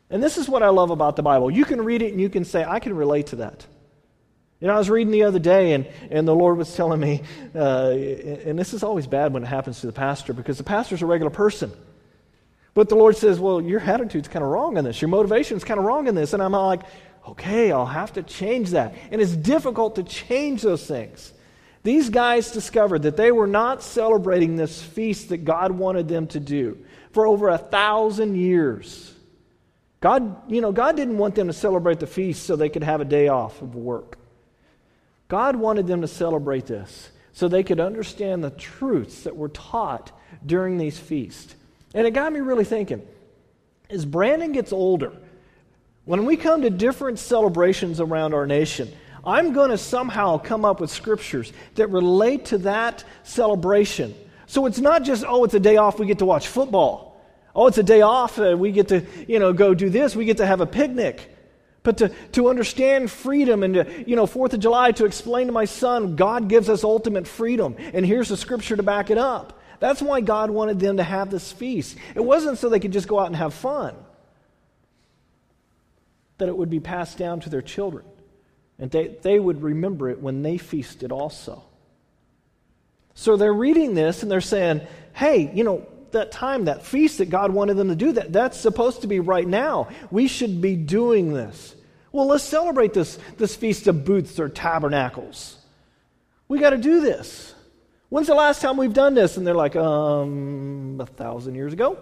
And 0.09 0.23
this 0.23 0.39
is 0.39 0.49
what 0.49 0.63
I 0.63 0.71
love 0.71 0.91
about 0.91 1.17
the 1.17 1.23
Bible. 1.23 1.51
You 1.51 1.65
can 1.67 1.83
read 1.85 2.03
it 2.03 2.11
and 2.13 2.21
you 2.21 2.31
can 2.31 2.45
say, 2.45 2.65
I 2.65 2.81
can 2.81 2.97
relate 2.97 3.29
to 3.29 3.37
that. 3.37 3.67
You 4.61 4.67
know, 4.67 4.75
I 4.75 4.79
was 4.79 4.91
reading 4.91 5.13
the 5.13 5.23
other 5.23 5.39
day, 5.39 5.73
and, 5.73 5.87
and 6.11 6.29
the 6.29 6.35
Lord 6.35 6.59
was 6.59 6.75
telling 6.75 7.01
me, 7.01 7.23
uh, 7.55 7.91
and 7.91 8.59
this 8.59 8.75
is 8.75 8.83
always 8.83 9.07
bad 9.07 9.33
when 9.33 9.43
it 9.43 9.47
happens 9.47 9.81
to 9.81 9.87
the 9.87 9.93
pastor 9.93 10.35
because 10.35 10.59
the 10.59 10.65
pastor's 10.65 11.01
a 11.01 11.07
regular 11.07 11.31
person. 11.31 11.73
But 12.75 12.89
the 12.89 12.95
Lord 12.95 13.17
says, 13.17 13.41
Well, 13.41 13.61
your 13.61 13.81
attitude's 13.81 14.29
kind 14.29 14.45
of 14.45 14.51
wrong 14.51 14.77
in 14.77 14.85
this. 14.85 15.01
Your 15.01 15.09
motivation's 15.09 15.65
kind 15.65 15.81
of 15.81 15.87
wrong 15.87 16.09
in 16.09 16.15
this. 16.15 16.35
And 16.35 16.43
I'm 16.43 16.53
like, 16.53 16.83
Okay, 17.29 17.71
I'll 17.71 17.87
have 17.87 18.15
to 18.15 18.23
change 18.23 18.71
that. 18.71 18.95
And 19.11 19.21
it's 19.21 19.37
difficult 19.37 19.97
to 19.97 20.03
change 20.03 20.63
those 20.63 20.87
things. 20.87 21.33
These 21.83 22.11
guys 22.11 22.51
discovered 22.51 23.03
that 23.03 23.17
they 23.17 23.33
were 23.33 23.47
not 23.47 23.83
celebrating 23.83 24.57
this 24.57 24.83
feast 24.83 25.31
that 25.31 25.45
God 25.45 25.73
wanted 25.73 26.09
them 26.09 26.27
to 26.29 26.41
do 26.41 26.79
for 27.13 27.27
over 27.27 27.49
a 27.49 27.59
thousand 27.59 28.37
years. 28.37 29.15
God, 30.01 30.51
you 30.51 30.61
know, 30.61 30.73
God 30.73 30.97
didn't 30.97 31.19
want 31.19 31.35
them 31.35 31.47
to 31.47 31.53
celebrate 31.53 32.01
the 32.01 32.07
feast 32.07 32.45
so 32.45 32.57
they 32.57 32.69
could 32.69 32.83
have 32.85 33.01
a 33.01 33.05
day 33.05 33.29
off 33.29 33.61
of 33.63 33.75
work. 33.75 34.19
God 35.29 35.57
wanted 35.57 35.87
them 35.87 36.01
to 36.01 36.09
celebrate 36.09 36.67
this 36.67 37.11
so 37.33 37.49
they 37.49 37.63
could 37.63 37.81
understand 37.81 38.43
the 38.43 38.51
truths 38.51 39.23
that 39.23 39.37
were 39.37 39.49
taught 39.49 40.11
during 40.45 40.79
these 40.79 40.99
feasts. 40.99 41.55
And 41.95 42.07
it 42.07 42.13
got 42.13 42.33
me 42.33 42.41
really 42.41 42.65
thinking 42.65 43.07
as 43.89 44.05
Brandon 44.05 44.53
gets 44.53 44.73
older, 44.73 45.13
when 46.11 46.25
we 46.25 46.37
come 46.37 46.63
to 46.63 46.71
different 46.71 47.21
celebrations 47.21 48.01
around 48.01 48.35
our 48.35 48.45
nation, 48.45 48.91
I'm 49.25 49.53
going 49.53 49.71
to 49.71 49.79
somehow 49.79 50.39
come 50.39 50.65
up 50.65 50.81
with 50.81 50.91
scriptures 50.91 51.53
that 51.77 51.87
relate 51.87 52.47
to 52.47 52.59
that 52.59 53.05
celebration. 53.23 54.17
So 54.47 54.67
it's 54.67 54.81
not 54.81 55.05
just, 55.05 55.25
oh, 55.25 55.45
it's 55.45 55.55
a 55.55 55.61
day 55.61 55.77
off, 55.77 56.01
we 56.01 56.07
get 56.07 56.19
to 56.19 56.27
watch 56.27 56.49
football. 56.49 57.23
Oh, 57.55 57.69
it's 57.69 57.79
a 57.79 57.85
day 57.85 58.01
off, 58.01 58.41
uh, 58.41 58.57
we 58.59 58.73
get 58.73 58.89
to, 58.89 59.07
you 59.29 59.39
know, 59.39 59.53
go 59.53 59.73
do 59.73 59.89
this, 59.89 60.17
we 60.17 60.25
get 60.25 60.39
to 60.39 60.47
have 60.47 60.61
a 60.61 60.67
picnic. 60.67 61.33
But 61.85 61.99
to, 61.99 62.09
to 62.33 62.49
understand 62.49 63.09
freedom 63.09 63.63
and 63.63 63.75
to, 63.75 64.05
you 64.05 64.17
know, 64.17 64.27
Fourth 64.27 64.53
of 64.53 64.59
July, 64.59 64.91
to 64.91 65.05
explain 65.05 65.47
to 65.47 65.53
my 65.53 65.65
son, 65.65 66.17
God 66.17 66.49
gives 66.49 66.69
us 66.69 66.83
ultimate 66.83 67.29
freedom. 67.29 67.77
And 67.95 68.05
here's 68.05 68.31
the 68.31 68.37
scripture 68.37 68.75
to 68.75 68.83
back 68.83 69.11
it 69.11 69.19
up. 69.19 69.61
That's 69.79 70.03
why 70.03 70.23
God 70.23 70.51
wanted 70.51 70.81
them 70.81 70.97
to 70.97 71.05
have 71.05 71.31
this 71.31 71.53
feast. 71.53 71.97
It 72.17 72.25
wasn't 72.25 72.59
so 72.59 72.69
they 72.69 72.81
could 72.81 72.93
just 72.93 73.07
go 73.07 73.21
out 73.21 73.29
and 73.29 73.37
have 73.37 73.55
fun, 73.55 73.95
that 76.41 76.49
it 76.49 76.57
would 76.57 76.69
be 76.69 76.81
passed 76.81 77.17
down 77.17 77.41
to 77.41 77.49
their 77.49 77.63
children. 77.63 78.05
And 78.79 78.91
they, 78.91 79.09
they 79.23 79.39
would 79.39 79.63
remember 79.63 80.11
it 80.11 80.21
when 80.21 80.43
they 80.43 80.59
feasted 80.59 81.13
also. 81.13 81.63
So 83.15 83.37
they're 83.37 83.53
reading 83.53 83.95
this 83.95 84.23
and 84.23 84.31
they're 84.31 84.41
saying, 84.41 84.81
hey, 85.13 85.51
you 85.55 85.65
know, 85.65 85.87
that 86.13 86.33
time, 86.33 86.65
that 86.65 86.85
feast 86.85 87.19
that 87.19 87.31
God 87.31 87.53
wanted 87.53 87.75
them 87.75 87.89
to 87.89 87.95
do, 87.95 88.13
that, 88.13 88.33
that's 88.33 88.59
supposed 88.59 89.03
to 89.03 89.07
be 89.07 89.21
right 89.21 89.47
now. 89.47 89.89
We 90.11 90.27
should 90.27 90.61
be 90.61 90.75
doing 90.77 91.33
this. 91.33 91.75
Well, 92.13 92.27
let's 92.27 92.43
celebrate 92.43 92.93
this, 92.93 93.19
this 93.37 93.55
feast 93.55 93.87
of 93.87 94.05
booths 94.05 94.41
or 94.41 94.49
tabernacles. 94.49 95.57
We 96.49 96.59
got 96.59 96.71
to 96.71 96.79
do 96.79 97.01
this. 97.01 97.55
When's 98.09 98.27
the 98.27 98.35
last 98.35 98.61
time 98.61 98.77
we've 98.77 98.93
done 98.93 99.15
this? 99.15 99.37
And 99.37 99.47
they're 99.47 99.55
like, 99.55 99.77
um, 99.77 100.99
a 101.01 101.07
thousand 101.07 101.55
years 101.55 101.73
ago. 101.73 101.99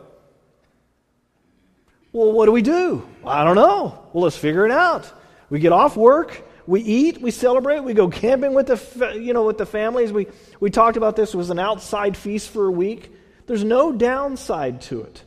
Well, 2.13 2.33
what 2.33 2.47
do 2.47 2.53
we 2.53 2.63
do? 2.63 3.07
I 3.25 3.45
don't 3.45 3.57
know. 3.57 4.07
Well, 4.13 4.25
let's 4.25 4.37
figure 4.37 4.65
it 4.65 4.73
out. 4.73 5.13
We 5.51 5.61
get 5.61 5.73
off 5.73 5.97
work, 5.97 6.43
we 6.67 6.81
eat, 6.81 7.21
we 7.21 7.31
celebrate, 7.31 7.81
we 7.81 7.95
go 7.95 8.09
camping 8.09 8.55
with 8.55 8.67
the, 8.67 9.19
you 9.19 9.33
know, 9.33 9.45
with 9.45 9.59
the 9.59 9.67
families. 9.67 10.13
We, 10.13 10.27
we 10.61 10.71
talked 10.71 10.97
about 10.97 11.17
this. 11.17 11.33
It 11.33 11.37
was 11.37 11.51
an 11.51 11.59
outside 11.59 12.17
feast 12.17 12.51
for 12.51 12.67
a 12.67 12.71
week. 12.71 13.13
There's 13.47 13.65
no 13.65 13.93
downside 13.93 14.83
to 14.83 15.03
it. 15.03 15.23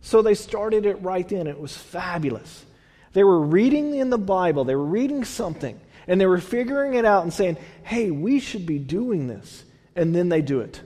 So 0.00 0.22
they 0.22 0.34
started 0.34 0.86
it 0.86 1.00
right 1.02 1.28
then. 1.28 1.46
It 1.46 1.60
was 1.60 1.76
fabulous. 1.76 2.64
They 3.12 3.22
were 3.24 3.40
reading 3.40 3.94
in 3.94 4.10
the 4.10 4.18
Bible, 4.18 4.64
they 4.64 4.74
were 4.74 4.84
reading 4.84 5.24
something, 5.24 5.80
and 6.06 6.20
they 6.20 6.26
were 6.26 6.40
figuring 6.40 6.94
it 6.94 7.04
out 7.04 7.22
and 7.22 7.32
saying, 7.32 7.56
hey, 7.82 8.10
we 8.10 8.40
should 8.40 8.66
be 8.66 8.78
doing 8.78 9.26
this. 9.26 9.64
And 9.96 10.14
then 10.14 10.28
they 10.28 10.42
do 10.42 10.60
it. 10.60 10.80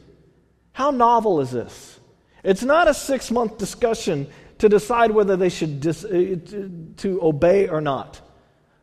How 0.73 0.91
novel 0.91 1.41
is 1.41 1.51
this? 1.51 2.01
It's 2.43 2.63
not 2.63 2.89
a 2.89 2.95
six 2.95 3.31
month 3.31 3.59
discussion 3.59 4.27
to 4.65 4.69
decide 4.71 5.11
whether 5.11 5.37
they 5.37 5.51
should 5.51 5.79
dis- 5.79 6.07
uh, 6.07 6.37
to 6.97 7.23
obey 7.23 7.69
or 7.69 7.83
not. 7.83 8.19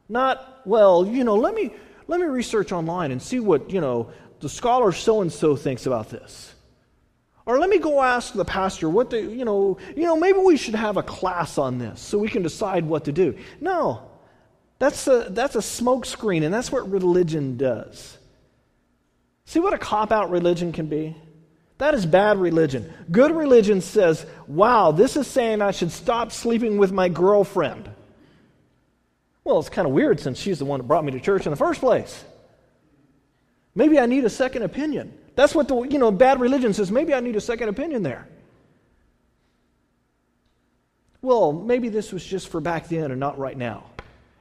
Not, 0.08 0.62
well, 0.64 1.08
you 1.08 1.24
know, 1.24 1.36
let 1.36 1.56
me, 1.56 1.74
let 2.08 2.20
me 2.20 2.28
research 2.28 2.72
online 2.72 3.10
and 3.10 3.20
see 3.20 3.40
what, 3.40 3.72
you 3.72 3.82
know, 3.82 4.12
the 4.42 4.48
scholar 4.48 4.92
so 4.92 5.22
and 5.22 5.34
so 5.34 5.56
thinks 5.56 5.88
about 5.88 6.12
this. 6.12 6.54
Or 7.48 7.58
let 7.58 7.68
me 7.68 7.80
go 7.80 8.00
ask 8.00 8.32
the 8.36 8.46
pastor 8.46 8.90
what 8.90 9.10
the, 9.10 9.22
you 9.22 9.44
know, 9.44 9.80
you 9.96 10.04
know, 10.04 10.16
maybe 10.16 10.38
we 10.38 10.56
should 10.56 10.76
have 10.76 10.98
a 10.98 11.04
class 11.04 11.58
on 11.58 11.80
this 11.80 12.00
so 12.00 12.20
we 12.20 12.30
can 12.30 12.44
decide 12.44 12.86
what 12.86 13.06
to 13.06 13.12
do. 13.12 13.36
No, 13.60 14.08
that's 14.78 15.08
a, 15.08 15.30
that's 15.32 15.56
a 15.56 15.66
smokescreen, 15.66 16.44
and 16.44 16.54
that's 16.54 16.72
what 16.72 16.92
religion 16.92 17.58
does. 17.58 18.20
See 19.46 19.60
what 19.60 19.74
a 19.74 19.80
cop 19.80 20.12
out 20.12 20.30
religion 20.30 20.74
can 20.74 20.86
be? 20.86 21.18
That 21.82 21.96
is 21.96 22.06
bad 22.06 22.38
religion. 22.38 22.94
Good 23.10 23.32
religion 23.32 23.82
says, 23.82 24.24
wow, 24.46 24.92
this 24.92 25.18
is 25.18 25.26
saying 25.26 25.64
I 25.64 25.72
should 25.72 25.92
stop 25.92 26.32
sleeping 26.32 26.78
with 26.78 26.92
my 26.92 27.10
girlfriend. 27.10 27.90
Well, 29.44 29.58
it's 29.58 29.70
kind 29.70 29.88
of 29.88 29.92
weird 29.92 30.20
since 30.20 30.38
she's 30.38 30.60
the 30.60 30.66
one 30.66 30.80
that 30.80 30.84
brought 30.84 31.04
me 31.04 31.14
to 31.14 31.20
church 31.20 31.48
in 31.48 31.50
the 31.50 31.56
first 31.56 31.80
place. 31.80 32.24
Maybe 33.74 34.00
I 34.00 34.06
need 34.06 34.26
a 34.26 34.30
second 34.30 34.62
opinion. 34.62 35.12
That's 35.34 35.56
what 35.56 35.68
the, 35.68 35.82
you 35.82 35.98
know, 35.98 36.12
bad 36.12 36.40
religion 36.40 36.72
says. 36.76 36.92
Maybe 36.92 37.16
I 37.16 37.20
need 37.20 37.36
a 37.36 37.42
second 37.42 37.70
opinion 37.70 38.04
there. 38.04 38.28
Well, 41.24 41.52
maybe 41.52 41.90
this 41.90 42.12
was 42.12 42.24
just 42.24 42.50
for 42.50 42.62
back 42.62 42.90
then 42.90 43.10
and 43.10 43.20
not 43.20 43.40
right 43.40 43.58
now. 43.58 43.86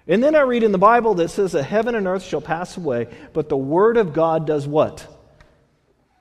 And 0.07 0.23
then 0.23 0.35
I 0.35 0.41
read 0.41 0.63
in 0.63 0.73
the 0.73 0.79
Bible 0.79 1.15
that 1.15 1.31
says 1.31 1.53
that 1.53 1.63
heaven 1.63 1.95
and 1.95 2.07
earth 2.07 2.23
shall 2.23 2.43
pass 2.43 2.77
away, 2.77 3.09
but 3.33 3.49
the 3.49 3.57
Word 3.57 3.97
of 3.97 4.13
God 4.13 4.47
does 4.47 4.67
what? 4.67 5.07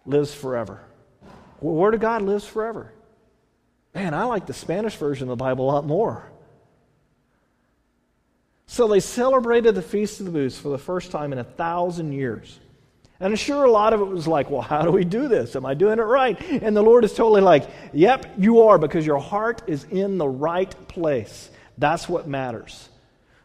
Lives 0.06 0.34
forever. 0.34 0.86
Word 1.62 1.94
of 1.94 2.00
God 2.00 2.22
lives 2.22 2.46
forever. 2.46 2.92
Man, 3.94 4.14
I 4.14 4.24
like 4.24 4.46
the 4.46 4.54
Spanish 4.54 4.96
version 4.96 5.30
of 5.30 5.38
the 5.38 5.44
Bible 5.44 5.66
a 5.66 5.72
lot 5.72 5.86
more. 5.86 6.30
So 8.68 8.88
they 8.88 9.00
celebrated 9.00 9.74
the 9.74 9.82
Feast 9.82 10.20
of 10.20 10.28
the 10.28 10.32
Booths 10.32 10.58
for 10.58 10.70
the 10.70 10.78
first 10.78 11.12
time 11.12 11.34
in 11.34 11.40
a 11.40 11.44
thousand 11.44 12.14
years. 12.14 12.60
And 13.20 13.32
I'm 13.32 13.36
sure 13.36 13.66
a 13.66 13.72
lot 13.72 13.94
of 13.94 14.00
it 14.00 14.06
was 14.06 14.28
like, 14.28 14.50
well, 14.50 14.62
how 14.62 14.84
do 14.84 14.92
we 14.92 15.04
do 15.04 15.28
this? 15.28 15.56
Am 15.56 15.66
I 15.66 15.74
doing 15.74 16.00
it 16.00 16.04
right? 16.04 16.40
And 16.62 16.78
the 16.78 16.82
Lord 16.82 17.04
is 17.04 17.14
totally 17.14 17.42
like, 17.42 17.68
yep, 17.92 18.32
you 18.38 18.62
are, 18.62 18.78
because 18.78 19.06
your 19.06 19.20
heart 19.20 19.64
is 19.68 19.84
in 19.86 20.18
the 20.18 20.28
right 20.28 20.74
place. 20.88 21.50
That's 21.78 22.08
what 22.08 22.28
matters. 22.28 22.88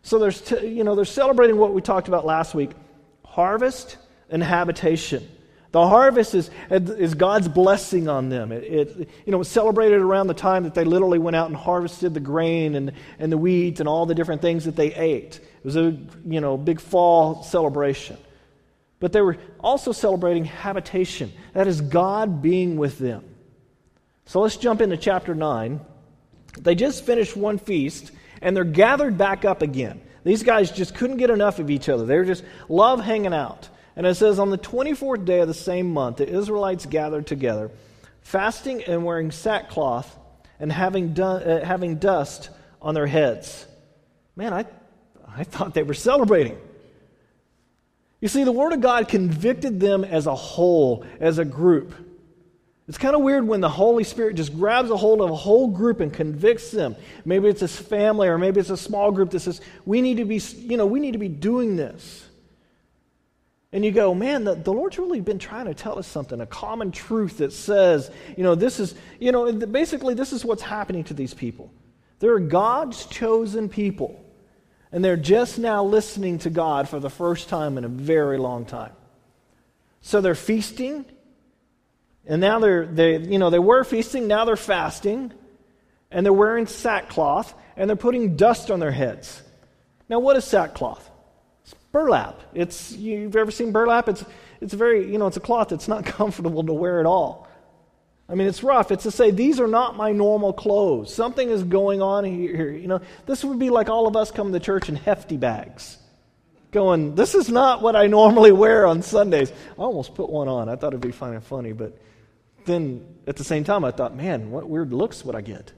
So 0.03 0.19
there's, 0.19 0.41
t- 0.41 0.69
you 0.69 0.85
know, 0.85 0.95
they're 0.95 1.05
celebrating 1.05 1.57
what 1.57 1.73
we 1.73 1.81
talked 1.81 2.09
about 2.09 2.25
last 2.27 2.55
week 2.55 2.71
harvest 3.25 3.97
and 4.31 4.43
habitation. 4.43 5.27
The 5.75 5.89
harvest 5.89 6.37
is, 6.37 6.51
is 6.71 7.15
God's 7.15 7.49
blessing 7.49 8.07
on 8.09 8.29
them. 8.29 8.53
It, 8.53 8.63
it, 8.63 9.11
you 9.27 9.33
know, 9.33 9.39
was 9.39 9.49
celebrated 9.49 10.01
around 10.01 10.29
the 10.29 10.33
time 10.35 10.63
that 10.63 10.75
they 10.75 10.85
literally 10.85 11.19
went 11.19 11.35
out 11.35 11.49
and 11.49 11.57
harvested 11.57 12.15
the 12.15 12.21
grain 12.21 12.77
and, 12.77 12.93
and 13.19 13.33
the 13.33 13.37
wheat 13.37 13.81
and 13.81 13.89
all 13.89 14.07
the 14.07 14.15
different 14.15 14.41
things 14.41 14.67
that 14.67 14.77
they 14.77 14.95
ate. 14.95 15.41
It 15.41 15.65
was 15.65 15.75
a 15.75 15.99
you 16.25 16.41
know, 16.41 16.57
big 16.57 16.81
fall 16.81 17.43
celebration. 17.43 18.17
But 19.01 19.11
they 19.13 19.21
were 19.21 19.37
also 19.59 19.91
celebrating 19.91 20.45
habitation. 20.45 21.33
That 21.55 21.67
is 21.67 21.81
God 21.81 22.41
being 22.41 22.77
with 22.77 23.01
them. 23.01 23.25
So 24.27 24.43
let's 24.43 24.57
jump 24.57 24.81
into 24.81 24.97
chapter 24.97 25.35
9. 25.35 25.81
They 26.57 26.77
just 26.77 27.05
finished 27.05 27.37
one 27.37 27.59
feast 27.59 28.13
and 28.41 28.57
they're 28.57 28.63
gathered 28.63 29.19
back 29.19 29.45
up 29.45 29.61
again. 29.61 30.01
These 30.23 30.45
guys 30.45 30.71
just 30.71 30.95
couldn't 30.95 31.17
get 31.17 31.31
enough 31.31 31.59
of 31.59 31.69
each 31.69 31.89
other. 31.89 32.07
They 32.07 32.17
were 32.17 32.25
just 32.25 32.45
love 32.69 33.01
hanging 33.01 33.35
out. 33.35 33.71
And 33.97 34.07
it 34.07 34.15
says, 34.15 34.39
On 34.39 34.51
the 34.51 34.59
24th 34.59 35.25
day 35.25 35.41
of 35.41 35.49
the 35.49 35.55
same 35.55 35.93
month, 35.93 36.19
the 36.19 36.29
Israelites 36.29 36.87
gathered 36.87 37.27
together, 37.27 37.71
fasting 38.23 38.83
and 38.85 39.05
wearing 39.05 39.31
sackcloth 39.31 40.17
and 40.59 40.73
having, 40.73 41.19
uh, 41.21 41.65
having 41.65 41.97
dust 41.97 42.51
on 42.81 42.95
their 42.95 43.07
heads. 43.07 43.67
Man, 44.37 44.53
I, 44.53 44.65
I 45.37 45.45
thought 45.45 45.75
they 45.75 45.83
were 45.83 45.95
celebrating. 45.95 46.59
You 48.21 48.29
see, 48.29 48.45
the 48.45 48.53
Word 48.53 48.73
of 48.73 48.81
God 48.81 49.09
convicted 49.09 49.81
them 49.81 50.03
as 50.05 50.27
a 50.27 50.35
whole, 50.35 51.05
as 51.21 51.39
a 51.39 51.45
group. 51.45 51.95
It's 52.89 52.99
kind 52.99 53.15
of 53.15 53.23
weird 53.23 53.47
when 53.47 53.61
the 53.61 53.69
Holy 53.69 54.05
Spirit 54.05 54.37
just 54.37 54.55
grabs 54.55 54.91
a 54.91 54.97
hold 54.97 55.21
of 55.21 55.31
a 55.31 55.35
whole 55.35 55.69
group 55.69 56.01
and 56.01 56.13
convicts 56.13 56.71
them. 56.71 56.97
Maybe 57.25 57.49
it's 57.49 57.63
a 57.63 57.69
family 57.69 58.29
or 58.29 58.37
maybe 58.37 58.61
it's 58.61 58.71
a 58.71 58.77
small 58.77 59.11
group 59.11 59.31
that 59.31 59.41
says, 59.41 59.61
we 59.87 60.03
need 60.03 60.19
to 60.19 60.25
be, 60.25 60.37
you 60.37 60.77
know, 60.77 60.85
we 60.85 61.01
need 61.01 61.13
to 61.13 61.19
be 61.19 61.29
doing 61.29 61.77
this. 61.77 62.24
And 63.75 63.85
you 63.85 63.91
go, 63.91 64.15
man, 64.15 64.45
the, 64.45 64.55
the 64.55 64.73
Lord's 64.73 65.01
really 65.01 65.21
been 65.21 65.41
trying 65.41 65.65
to 65.65 65.75
tell 65.75 65.99
us 65.99 66.07
something, 66.07 66.41
a 66.41 66.47
common 66.47 66.93
truth 66.93 67.39
that 67.39 67.53
says, 67.53 68.09
you 68.37 68.45
know, 68.45 68.55
this 68.55 68.79
is, 68.79 68.95
you 69.19 69.33
know, 69.33 69.53
basically 69.53 70.15
this 70.15 70.33
is 70.33 70.45
what's 70.45 70.63
happening 70.63 71.03
to 71.05 71.15
these 71.15 71.35
people. 71.35 71.73
They're 72.21 72.39
God's 72.39 73.05
chosen 73.07 73.69
people. 73.69 74.25
And 74.93 75.05
they're 75.05 75.17
just 75.17 75.59
now 75.59 75.83
listening 75.83 76.39
to 76.39 76.51
God 76.51 76.89
for 76.89 77.01
the 77.01 77.11
first 77.11 77.49
time 77.49 77.77
in 77.77 77.85
a 77.85 77.89
very 77.89 78.39
long 78.39 78.65
time. 78.65 78.93
So 80.03 80.21
they're 80.21 80.37
feasting, 80.37 81.05
and 82.27 82.41
now 82.41 82.61
they're, 82.61 82.87
they, 82.87 83.19
you 83.19 83.41
know, 83.41 83.51
they 83.51 83.59
were 83.59 83.83
feasting, 83.83 84.29
now 84.29 84.45
they're 84.45 84.55
fasting, 84.55 85.33
and 86.13 86.25
they're 86.25 86.33
wearing 86.33 86.69
sackcloth, 86.69 87.53
and 87.77 87.91
they're 87.91 87.97
putting 87.97 88.37
dust 88.37 88.71
on 88.71 88.79
their 88.79 88.93
heads. 88.93 89.43
Now, 90.09 90.21
what 90.21 90.37
is 90.37 90.45
sackcloth? 90.45 91.11
Burlap. 91.95 92.41
It's 92.53 92.93
you've 92.93 93.37
ever 93.37 93.53
seen 93.53 93.71
burlap? 93.71 94.09
It's 94.09 94.25
it's 94.61 94.75
very 94.75 95.11
you 95.11 95.17
know 95.17 95.29
it's 95.29 95.39
a 95.39 95.41
cloth 95.49 95.69
that's 95.69 95.89
not 95.89 96.05
comfortable 96.19 96.63
to 96.65 96.75
wear 96.75 97.01
at 97.01 97.07
all. 97.07 97.49
I 98.29 98.35
mean, 98.35 98.49
it's 98.49 98.63
rough. 98.63 98.91
It's 98.91 99.05
to 99.05 99.11
say 99.11 99.31
these 99.31 99.61
are 99.61 99.69
not 99.69 99.97
my 99.97 100.11
normal 100.11 100.53
clothes. 100.53 101.15
Something 101.15 101.51
is 101.51 101.63
going 101.63 102.03
on 102.03 102.25
here. 102.25 102.71
You 102.71 102.89
know, 102.89 103.01
this 103.27 103.45
would 103.45 103.59
be 103.59 103.71
like 103.71 103.89
all 103.89 104.07
of 104.07 104.17
us 104.17 104.31
coming 104.31 104.53
to 104.55 104.61
church 104.61 104.89
in 104.89 104.97
hefty 104.97 105.37
bags, 105.37 105.99
going, 106.73 107.15
"This 107.15 107.35
is 107.35 107.49
not 107.49 107.81
what 107.81 107.95
I 107.95 108.09
normally 108.09 108.51
wear 108.51 108.87
on 108.87 109.01
Sundays." 109.03 109.53
I 109.79 109.83
almost 109.83 110.15
put 110.15 110.29
one 110.29 110.49
on. 110.49 110.69
I 110.69 110.77
thought 110.77 110.89
it'd 110.89 111.01
be 111.01 111.13
kind 111.13 111.37
of 111.37 111.45
funny, 111.45 111.73
but 111.73 111.97
then 112.65 113.07
at 113.29 113.37
the 113.37 113.45
same 113.45 113.63
time, 113.63 113.85
I 113.85 113.93
thought, 113.93 114.17
"Man, 114.17 114.51
what 114.51 114.69
weird 114.69 114.93
looks 114.93 115.25
would 115.25 115.37
I 115.37 115.43
get?" 115.43 115.73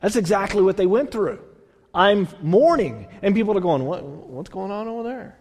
That's 0.00 0.16
exactly 0.16 0.62
what 0.62 0.78
they 0.78 0.86
went 0.86 1.10
through. 1.10 1.38
I'm 1.94 2.28
mourning. 2.40 3.06
And 3.22 3.34
people 3.34 3.56
are 3.56 3.60
going, 3.60 3.84
what, 3.84 4.04
What's 4.32 4.48
going 4.48 4.70
on 4.70 4.88
over 4.88 5.02
there? 5.02 5.36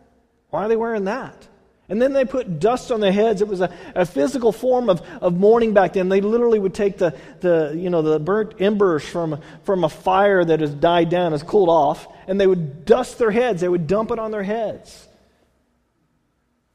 Why 0.49 0.65
are 0.65 0.67
they 0.67 0.75
wearing 0.75 1.05
that? 1.05 1.47
And 1.87 2.01
then 2.01 2.13
they 2.13 2.25
put 2.25 2.59
dust 2.59 2.91
on 2.91 2.99
their 2.99 3.11
heads. 3.11 3.41
It 3.41 3.47
was 3.47 3.61
a, 3.61 3.73
a 3.95 4.05
physical 4.05 4.51
form 4.51 4.89
of, 4.89 5.01
of 5.21 5.37
mourning 5.37 5.73
back 5.73 5.93
then. 5.93 6.09
They 6.09 6.21
literally 6.21 6.59
would 6.59 6.73
take 6.73 6.97
the, 6.97 7.17
the, 7.39 7.73
you 7.75 7.89
know, 7.89 8.01
the 8.01 8.19
burnt 8.19 8.61
embers 8.61 9.03
from, 9.03 9.41
from 9.63 9.83
a 9.83 9.89
fire 9.89 10.43
that 10.43 10.59
has 10.59 10.73
died 10.73 11.09
down, 11.09 11.31
has 11.31 11.41
cooled 11.41 11.69
off, 11.69 12.07
and 12.27 12.39
they 12.39 12.47
would 12.47 12.85
dust 12.85 13.17
their 13.17 13.31
heads. 13.31 13.61
They 13.61 13.69
would 13.69 13.87
dump 13.87 14.11
it 14.11 14.19
on 14.19 14.31
their 14.31 14.43
heads. 14.43 15.07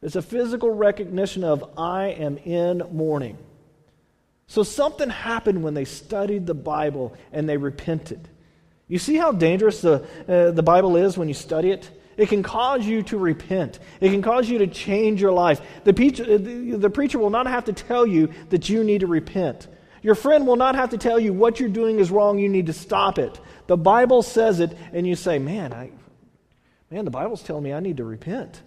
It's 0.03 0.17
a 0.17 0.23
physical 0.23 0.71
recognition 0.71 1.45
of, 1.45 1.71
I 1.79 2.09
am 2.09 2.39
in 2.39 2.83
mourning. 2.93 3.39
So 4.47 4.63
something 4.63 5.11
happened 5.11 5.63
when 5.63 5.75
they 5.75 5.85
studied 5.85 6.47
the 6.47 6.55
Bible 6.55 7.17
and 7.33 7.49
they 7.49 7.57
repented. 7.57 8.29
You 8.89 8.99
see 8.99 9.17
how 9.17 9.33
dangerous 9.33 9.81
the, 9.81 10.07
uh, 10.29 10.53
the 10.53 10.63
Bible 10.63 10.97
is 10.97 11.19
when 11.19 11.29
you 11.29 11.35
study 11.35 11.71
it? 11.71 11.91
It 12.17 12.29
can 12.29 12.43
cause 12.43 12.87
you 12.87 13.03
to 13.05 13.19
repent. 13.19 13.79
It 14.01 14.11
can 14.11 14.23
cause 14.23 14.49
you 14.49 14.59
to 14.59 14.67
change 14.67 15.21
your 15.21 15.33
life. 15.33 15.61
The, 15.85 15.93
preacher, 15.93 16.25
uh, 16.25 16.39
the, 16.39 16.77
the 16.79 16.91
preacher 16.91 17.19
will 17.19 17.31
not 17.31 17.47
have 17.47 17.65
to 17.65 17.73
tell 17.73 18.07
you 18.07 18.31
that 18.51 18.69
you 18.69 18.85
need 18.85 19.01
to 19.01 19.07
repent. 19.07 19.67
Your 20.03 20.15
friend 20.15 20.47
will 20.47 20.57
not 20.57 20.77
have 20.77 20.91
to 20.91 20.99
tell 20.99 21.19
you 21.19 21.33
what 21.33 21.59
you're 21.59 21.69
doing 21.69 21.99
is 21.99 22.11
wrong, 22.11 22.39
you 22.39 22.49
need 22.49 22.67
to 22.67 22.73
stop 22.73 23.19
it. 23.19 23.39
The 23.67 23.77
Bible 23.77 24.23
says 24.23 24.61
it, 24.61 24.77
and 24.93 25.07
you 25.07 25.17
say, 25.17 25.39
Man, 25.39 25.73
I, 25.73 25.91
man, 26.91 27.05
the 27.05 27.11
Bible's 27.11 27.43
telling 27.43 27.65
me 27.65 27.73
I 27.73 27.81
need 27.81 27.97
to 27.97 28.05
repent. 28.05 28.63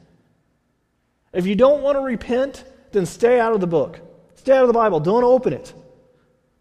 If 1.32 1.48
you 1.48 1.56
don't 1.56 1.82
want 1.82 1.98
to 1.98 2.02
repent, 2.02 2.66
then 2.92 3.06
stay 3.06 3.40
out 3.40 3.54
of 3.54 3.62
the 3.62 3.68
book. 3.68 4.00
Stay 4.36 4.54
out 4.54 4.64
of 4.64 4.68
the 4.68 4.74
Bible. 4.74 5.00
Don't 5.00 5.24
open 5.24 5.54
it. 5.54 5.74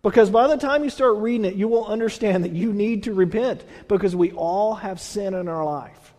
Because 0.03 0.31
by 0.31 0.47
the 0.47 0.57
time 0.57 0.85
you 0.85 0.91
start 0.91 1.17
reading 1.17 1.45
it, 1.45 1.55
you 1.55 1.67
will 1.69 1.87
understand 1.87 2.45
that 2.45 2.53
you 2.53 2.73
need 2.73 3.05
to 3.05 3.13
repent 3.13 3.65
because 3.89 4.15
we 4.15 4.31
all 4.33 4.75
have 4.75 5.01
sin 5.01 5.35
in 5.35 5.49
our 5.49 5.65
life. 5.65 6.15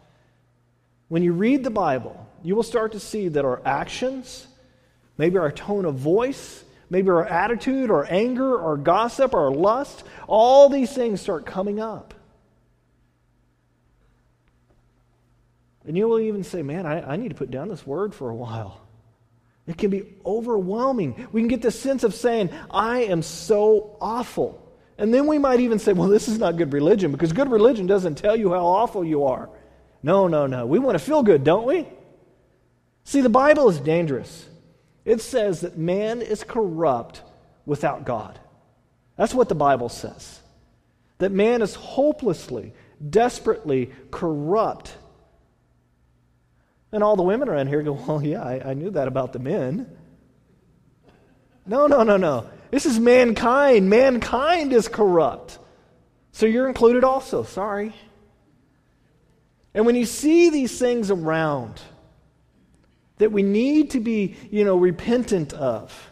When 1.08 1.24
you 1.24 1.34
read 1.34 1.64
the 1.64 1.70
Bible, 1.70 2.28
you 2.44 2.56
will 2.56 2.64
start 2.64 2.92
to 2.92 3.00
see 3.00 3.30
that 3.30 3.46
our 3.46 3.62
actions, 3.66 4.48
maybe 5.18 5.38
our 5.38 5.52
tone 5.52 5.86
of 5.86 5.96
voice, 5.96 6.64
maybe 6.90 7.10
our 7.10 7.26
attitude, 7.26 7.90
our 7.90 8.06
anger, 8.10 8.62
our 8.62 8.76
gossip, 8.76 9.34
our 9.34 9.50
lust, 9.50 10.04
all 10.28 10.70
these 10.70 10.92
things 10.92 11.22
start 11.22 11.46
coming 11.46 11.80
up. 11.80 12.14
And 15.86 15.98
you 15.98 16.08
will 16.08 16.20
even 16.20 16.44
say, 16.44 16.62
Man, 16.62 16.86
I, 16.86 17.14
I 17.14 17.16
need 17.16 17.30
to 17.30 17.36
put 17.36 17.50
down 17.50 17.70
this 17.70 17.88
word 17.88 18.14
for 18.14 18.30
a 18.30 18.36
while. 18.36 18.82
It 19.70 19.78
can 19.78 19.92
be 19.92 20.16
overwhelming. 20.26 21.28
We 21.32 21.42
can 21.42 21.48
get 21.48 21.62
the 21.62 21.70
sense 21.70 22.04
of 22.04 22.16
saying, 22.16 22.50
I 22.72 23.04
am 23.04 23.22
so 23.22 23.98
awful. 24.02 24.60
And 24.98 25.14
then 25.14 25.28
we 25.28 25.38
might 25.38 25.60
even 25.60 25.78
say, 25.78 25.94
well, 25.94 26.08
this 26.08 26.28
is 26.28 26.40
not 26.40 26.58
good 26.58 26.74
religion 26.74 27.12
because 27.12 27.34
good 27.34 27.52
religion 27.52 27.86
doesn't 27.86 28.16
tell 28.16 28.36
you 28.36 28.50
how 28.50 28.66
awful 28.66 29.06
you 29.06 29.26
are. 29.26 29.48
No, 30.02 30.28
no, 30.28 30.48
no. 30.48 30.66
We 30.66 30.80
want 30.80 30.98
to 30.98 31.04
feel 31.04 31.22
good, 31.22 31.44
don't 31.44 31.68
we? 31.68 31.88
See, 33.04 33.22
the 33.22 33.30
Bible 33.30 33.70
is 33.70 33.80
dangerous. 33.80 34.48
It 35.06 35.22
says 35.22 35.62
that 35.62 35.78
man 35.78 36.24
is 36.24 36.44
corrupt 36.44 37.22
without 37.68 38.06
God. 38.06 38.40
That's 39.18 39.36
what 39.36 39.50
the 39.50 39.56
Bible 39.56 39.90
says. 39.90 40.40
That 41.20 41.32
man 41.32 41.62
is 41.62 41.76
hopelessly, 41.76 42.74
desperately 43.08 43.92
corrupt 44.10 44.98
and 46.92 47.04
all 47.04 47.16
the 47.16 47.24
women 47.24 47.50
around 47.50 47.68
here 47.68 47.82
go, 47.82 47.94
Well, 47.94 48.24
yeah, 48.24 48.42
I, 48.42 48.72
I 48.72 48.74
knew 48.74 48.92
that 48.92 49.08
about 49.08 49.34
the 49.34 49.40
men. 49.40 49.88
No, 51.66 51.88
no, 51.88 52.04
no, 52.04 52.18
no. 52.18 52.50
This 52.72 52.86
is 52.86 53.00
mankind. 53.00 53.90
Mankind 53.90 54.74
is 54.74 54.88
corrupt. 54.88 55.60
So 56.32 56.46
you're 56.46 56.68
included 56.68 57.04
also. 57.04 57.44
Sorry. 57.44 57.94
And 59.74 59.86
when 59.86 59.96
you 59.96 60.06
see 60.06 60.50
these 60.50 60.78
things 60.80 61.12
around 61.12 61.80
that 63.18 63.32
we 63.32 63.44
need 63.44 63.92
to 63.92 64.00
be, 64.00 64.36
you 64.50 64.66
know, 64.66 64.78
repentant 64.78 65.54
of, 65.54 66.10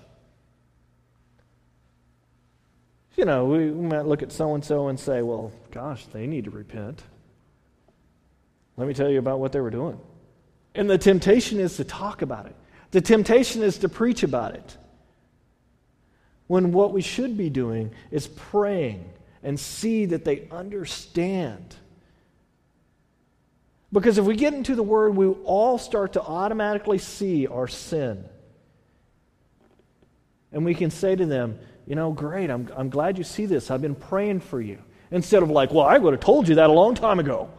you 3.15 3.25
know, 3.25 3.46
we 3.46 3.72
might 3.72 4.05
look 4.05 4.22
at 4.22 4.31
so 4.31 4.53
and 4.53 4.63
so 4.63 4.89
and 4.89 5.00
say, 5.00 5.24
well, 5.24 5.51
gosh, 5.72 6.05
they 6.07 6.27
need 6.27 6.43
to 6.46 6.51
repent. 6.51 7.01
Let 8.75 8.88
me 8.88 8.93
tell 8.93 9.10
you 9.10 9.17
about 9.17 9.39
what 9.39 9.53
they 9.53 9.60
were 9.60 9.72
doing. 9.72 10.00
And 10.77 10.88
the 10.88 10.98
temptation 10.98 11.60
is 11.60 11.77
to 11.77 11.84
talk 11.84 12.22
about 12.22 12.46
it, 12.46 12.55
the 12.91 13.01
temptation 13.01 13.63
is 13.63 13.79
to 13.79 13.89
preach 13.89 14.24
about 14.24 14.53
it. 14.55 14.77
When 16.46 16.72
what 16.72 16.93
we 16.93 17.01
should 17.01 17.36
be 17.36 17.50
doing 17.50 17.91
is 18.10 18.27
praying 18.27 19.10
and 19.43 19.60
see 19.60 20.05
that 20.05 20.24
they 20.24 20.48
understand. 20.50 21.75
Because 23.91 24.17
if 24.17 24.25
we 24.25 24.36
get 24.36 24.53
into 24.53 24.75
the 24.75 24.84
Word, 24.84 25.15
we 25.15 25.27
all 25.27 25.77
start 25.77 26.13
to 26.13 26.22
automatically 26.22 27.00
see 27.00 27.48
our 27.48 27.67
sin. 27.67 28.24
And 30.53 30.63
we 30.63 30.74
can 30.74 30.89
say 30.89 31.15
to 31.15 31.25
them, 31.25 31.60
you 31.86 31.96
know, 31.96 32.12
great, 32.12 32.50
I'm, 32.50 32.70
I'm 32.77 32.90
glad 32.90 33.18
you 33.18 33.24
see 33.24 33.46
this. 33.46 33.72
I've 33.72 33.81
been 33.81 33.96
praying 33.96 34.42
for 34.42 34.61
you. 34.61 34.77
Instead 35.11 35.44
of 35.44 35.50
like, 35.50 35.72
well, 35.72 35.85
I 35.85 35.98
would 35.98 36.13
have 36.13 36.22
told 36.22 36.48
you 36.48 36.55
that 36.55 36.70
a 36.70 36.74
long 36.74 36.96
time 36.96 37.20
ago. 37.20 37.50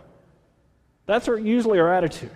That's 1.07 1.29
our, 1.29 1.39
usually 1.39 1.79
our 1.79 1.93
attitude. 1.93 2.31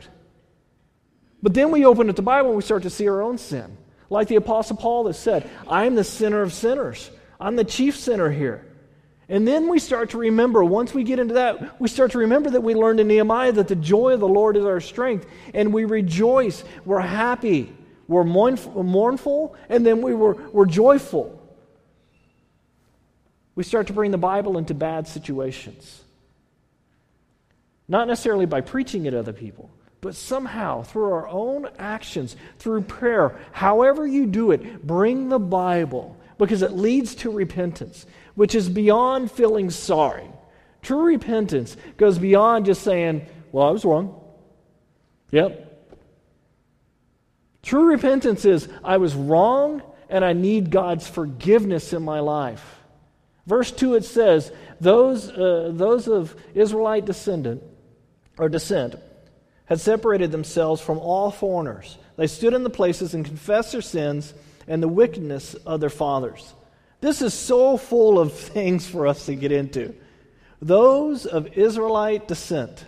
But 1.42 1.54
then 1.54 1.70
we 1.70 1.84
open 1.84 2.08
up 2.08 2.16
the 2.16 2.22
Bible 2.22 2.50
and 2.50 2.56
we 2.56 2.62
start 2.62 2.84
to 2.84 2.90
see 2.90 3.08
our 3.08 3.20
own 3.20 3.36
sin. 3.36 3.76
Like 4.08 4.28
the 4.28 4.36
Apostle 4.36 4.76
Paul 4.76 5.06
has 5.06 5.18
said, 5.18 5.50
I 5.66 5.86
am 5.86 5.94
the 5.94 6.04
sinner 6.04 6.42
of 6.42 6.52
sinners. 6.52 7.10
I'm 7.40 7.56
the 7.56 7.64
chief 7.64 7.96
sinner 7.96 8.30
here. 8.30 8.64
And 9.28 9.48
then 9.48 9.68
we 9.68 9.78
start 9.78 10.10
to 10.10 10.18
remember, 10.18 10.62
once 10.62 10.92
we 10.92 11.04
get 11.04 11.18
into 11.18 11.34
that, 11.34 11.80
we 11.80 11.88
start 11.88 12.12
to 12.12 12.18
remember 12.18 12.50
that 12.50 12.60
we 12.60 12.74
learned 12.74 13.00
in 13.00 13.08
Nehemiah 13.08 13.52
that 13.52 13.68
the 13.68 13.76
joy 13.76 14.12
of 14.12 14.20
the 14.20 14.28
Lord 14.28 14.56
is 14.56 14.64
our 14.64 14.80
strength. 14.80 15.26
And 15.54 15.72
we 15.72 15.84
rejoice. 15.84 16.62
We're 16.84 17.00
happy. 17.00 17.74
We're 18.06 18.24
mournful. 18.24 19.56
And 19.68 19.86
then 19.86 20.02
we 20.02 20.14
were, 20.14 20.34
we're 20.52 20.66
joyful. 20.66 21.40
We 23.54 23.64
start 23.64 23.86
to 23.88 23.92
bring 23.92 24.10
the 24.10 24.18
Bible 24.18 24.58
into 24.58 24.74
bad 24.74 25.08
situations. 25.08 26.02
Not 27.88 28.08
necessarily 28.08 28.46
by 28.46 28.60
preaching 28.60 29.06
at 29.06 29.14
other 29.14 29.32
people, 29.32 29.70
but 30.02 30.16
somehow, 30.16 30.82
through 30.82 31.12
our 31.12 31.28
own 31.28 31.68
actions, 31.78 32.34
through 32.58 32.82
prayer, 32.82 33.38
however 33.52 34.04
you 34.04 34.26
do 34.26 34.50
it, 34.50 34.84
bring 34.84 35.28
the 35.28 35.38
Bible 35.38 36.16
because 36.38 36.62
it 36.62 36.72
leads 36.72 37.14
to 37.14 37.30
repentance, 37.30 38.04
which 38.34 38.56
is 38.56 38.68
beyond 38.68 39.30
feeling 39.30 39.70
sorry. 39.70 40.28
True 40.82 41.04
repentance 41.04 41.76
goes 41.98 42.18
beyond 42.18 42.66
just 42.66 42.82
saying, 42.82 43.24
Well, 43.52 43.68
I 43.68 43.70
was 43.70 43.84
wrong. 43.84 44.20
Yep. 45.30 45.68
True 47.62 47.84
repentance 47.84 48.44
is, 48.44 48.68
I 48.82 48.96
was 48.96 49.14
wrong 49.14 49.82
and 50.08 50.24
I 50.24 50.32
need 50.32 50.70
God's 50.70 51.06
forgiveness 51.06 51.92
in 51.92 52.02
my 52.02 52.18
life. 52.18 52.80
Verse 53.46 53.70
2 53.70 53.94
it 53.94 54.04
says, 54.04 54.50
Those, 54.80 55.30
uh, 55.30 55.70
those 55.72 56.08
of 56.08 56.34
Israelite 56.54 57.04
descendant 57.04 57.62
or 58.36 58.48
descent 58.48 58.96
had 59.66 59.80
separated 59.80 60.32
themselves 60.32 60.80
from 60.80 60.98
all 60.98 61.30
foreigners. 61.30 61.98
They 62.16 62.26
stood 62.26 62.54
in 62.54 62.64
the 62.64 62.70
places 62.70 63.14
and 63.14 63.24
confessed 63.24 63.72
their 63.72 63.82
sins 63.82 64.34
and 64.66 64.82
the 64.82 64.88
wickedness 64.88 65.54
of 65.54 65.80
their 65.80 65.90
fathers. 65.90 66.54
This 67.00 67.22
is 67.22 67.34
so 67.34 67.76
full 67.76 68.18
of 68.18 68.32
things 68.38 68.86
for 68.86 69.06
us 69.06 69.26
to 69.26 69.34
get 69.34 69.52
into. 69.52 69.94
Those 70.60 71.26
of 71.26 71.58
Israelite 71.58 72.28
descent 72.28 72.84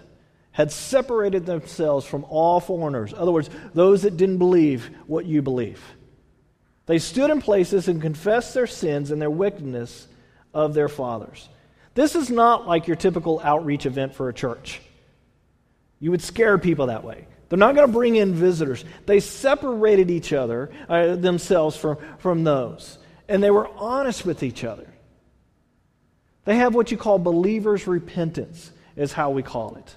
had 0.52 0.70
separated 0.70 1.46
themselves 1.46 2.06
from 2.06 2.24
all 2.28 2.60
foreigners. 2.60 3.12
In 3.12 3.18
other 3.18 3.32
words, 3.32 3.50
those 3.74 4.02
that 4.02 4.16
didn't 4.16 4.38
believe 4.38 4.88
what 5.06 5.26
you 5.26 5.42
believe. 5.42 5.82
They 6.86 6.98
stood 6.98 7.30
in 7.30 7.40
places 7.40 7.88
and 7.88 8.00
confessed 8.00 8.54
their 8.54 8.68
sins 8.68 9.10
and 9.10 9.20
their 9.20 9.30
wickedness 9.30 10.06
of 10.52 10.74
their 10.74 10.88
fathers. 10.88 11.48
This 11.94 12.14
is 12.14 12.30
not 12.30 12.68
like 12.68 12.86
your 12.86 12.96
typical 12.96 13.40
outreach 13.42 13.86
event 13.86 14.14
for 14.14 14.28
a 14.28 14.34
church. 14.34 14.80
You 16.04 16.10
would 16.10 16.20
scare 16.20 16.58
people 16.58 16.88
that 16.88 17.02
way. 17.02 17.26
They're 17.48 17.58
not 17.58 17.74
going 17.74 17.86
to 17.86 17.92
bring 17.92 18.16
in 18.16 18.34
visitors. 18.34 18.84
They 19.06 19.20
separated 19.20 20.10
each 20.10 20.34
other, 20.34 20.70
uh, 20.86 21.16
themselves 21.16 21.76
from, 21.76 21.96
from 22.18 22.44
those. 22.44 22.98
And 23.26 23.42
they 23.42 23.50
were 23.50 23.66
honest 23.78 24.26
with 24.26 24.42
each 24.42 24.64
other. 24.64 24.86
They 26.44 26.56
have 26.56 26.74
what 26.74 26.90
you 26.90 26.98
call 26.98 27.18
believers' 27.18 27.86
repentance, 27.86 28.70
is 28.96 29.14
how 29.14 29.30
we 29.30 29.42
call 29.42 29.76
it. 29.76 29.96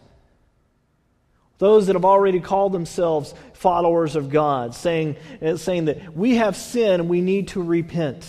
Those 1.57 1.87
that 1.87 1.97
have 1.97 2.05
already 2.05 2.39
called 2.39 2.71
themselves 2.71 3.33
followers 3.51 4.15
of 4.15 4.29
God, 4.29 4.75
saying, 4.75 5.17
uh, 5.41 5.57
saying 5.57 5.85
that 5.85 6.15
we 6.15 6.35
have 6.35 6.55
sin 6.55 7.09
we 7.09 7.19
need 7.19 7.49
to 7.49 7.61
repent. 7.61 8.25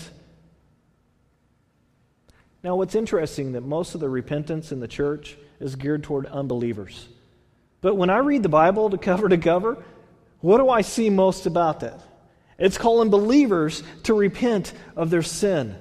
Now, 2.64 2.74
what's 2.74 2.96
interesting 2.96 3.52
that 3.52 3.60
most 3.60 3.94
of 3.94 4.00
the 4.00 4.08
repentance 4.08 4.72
in 4.72 4.80
the 4.80 4.88
church 4.88 5.38
is 5.60 5.76
geared 5.76 6.02
toward 6.02 6.26
unbelievers. 6.26 7.06
But 7.80 7.96
when 7.96 8.10
I 8.10 8.18
read 8.18 8.42
the 8.42 8.48
Bible 8.48 8.90
to 8.90 8.98
cover 8.98 9.28
to 9.28 9.38
cover, 9.38 9.82
what 10.40 10.58
do 10.58 10.68
I 10.68 10.82
see 10.82 11.10
most 11.10 11.46
about 11.46 11.80
that? 11.80 12.00
It's 12.58 12.76
calling 12.76 13.08
believers 13.10 13.82
to 14.04 14.14
repent 14.14 14.72
of 14.96 15.10
their 15.10 15.22
sin. 15.22 15.76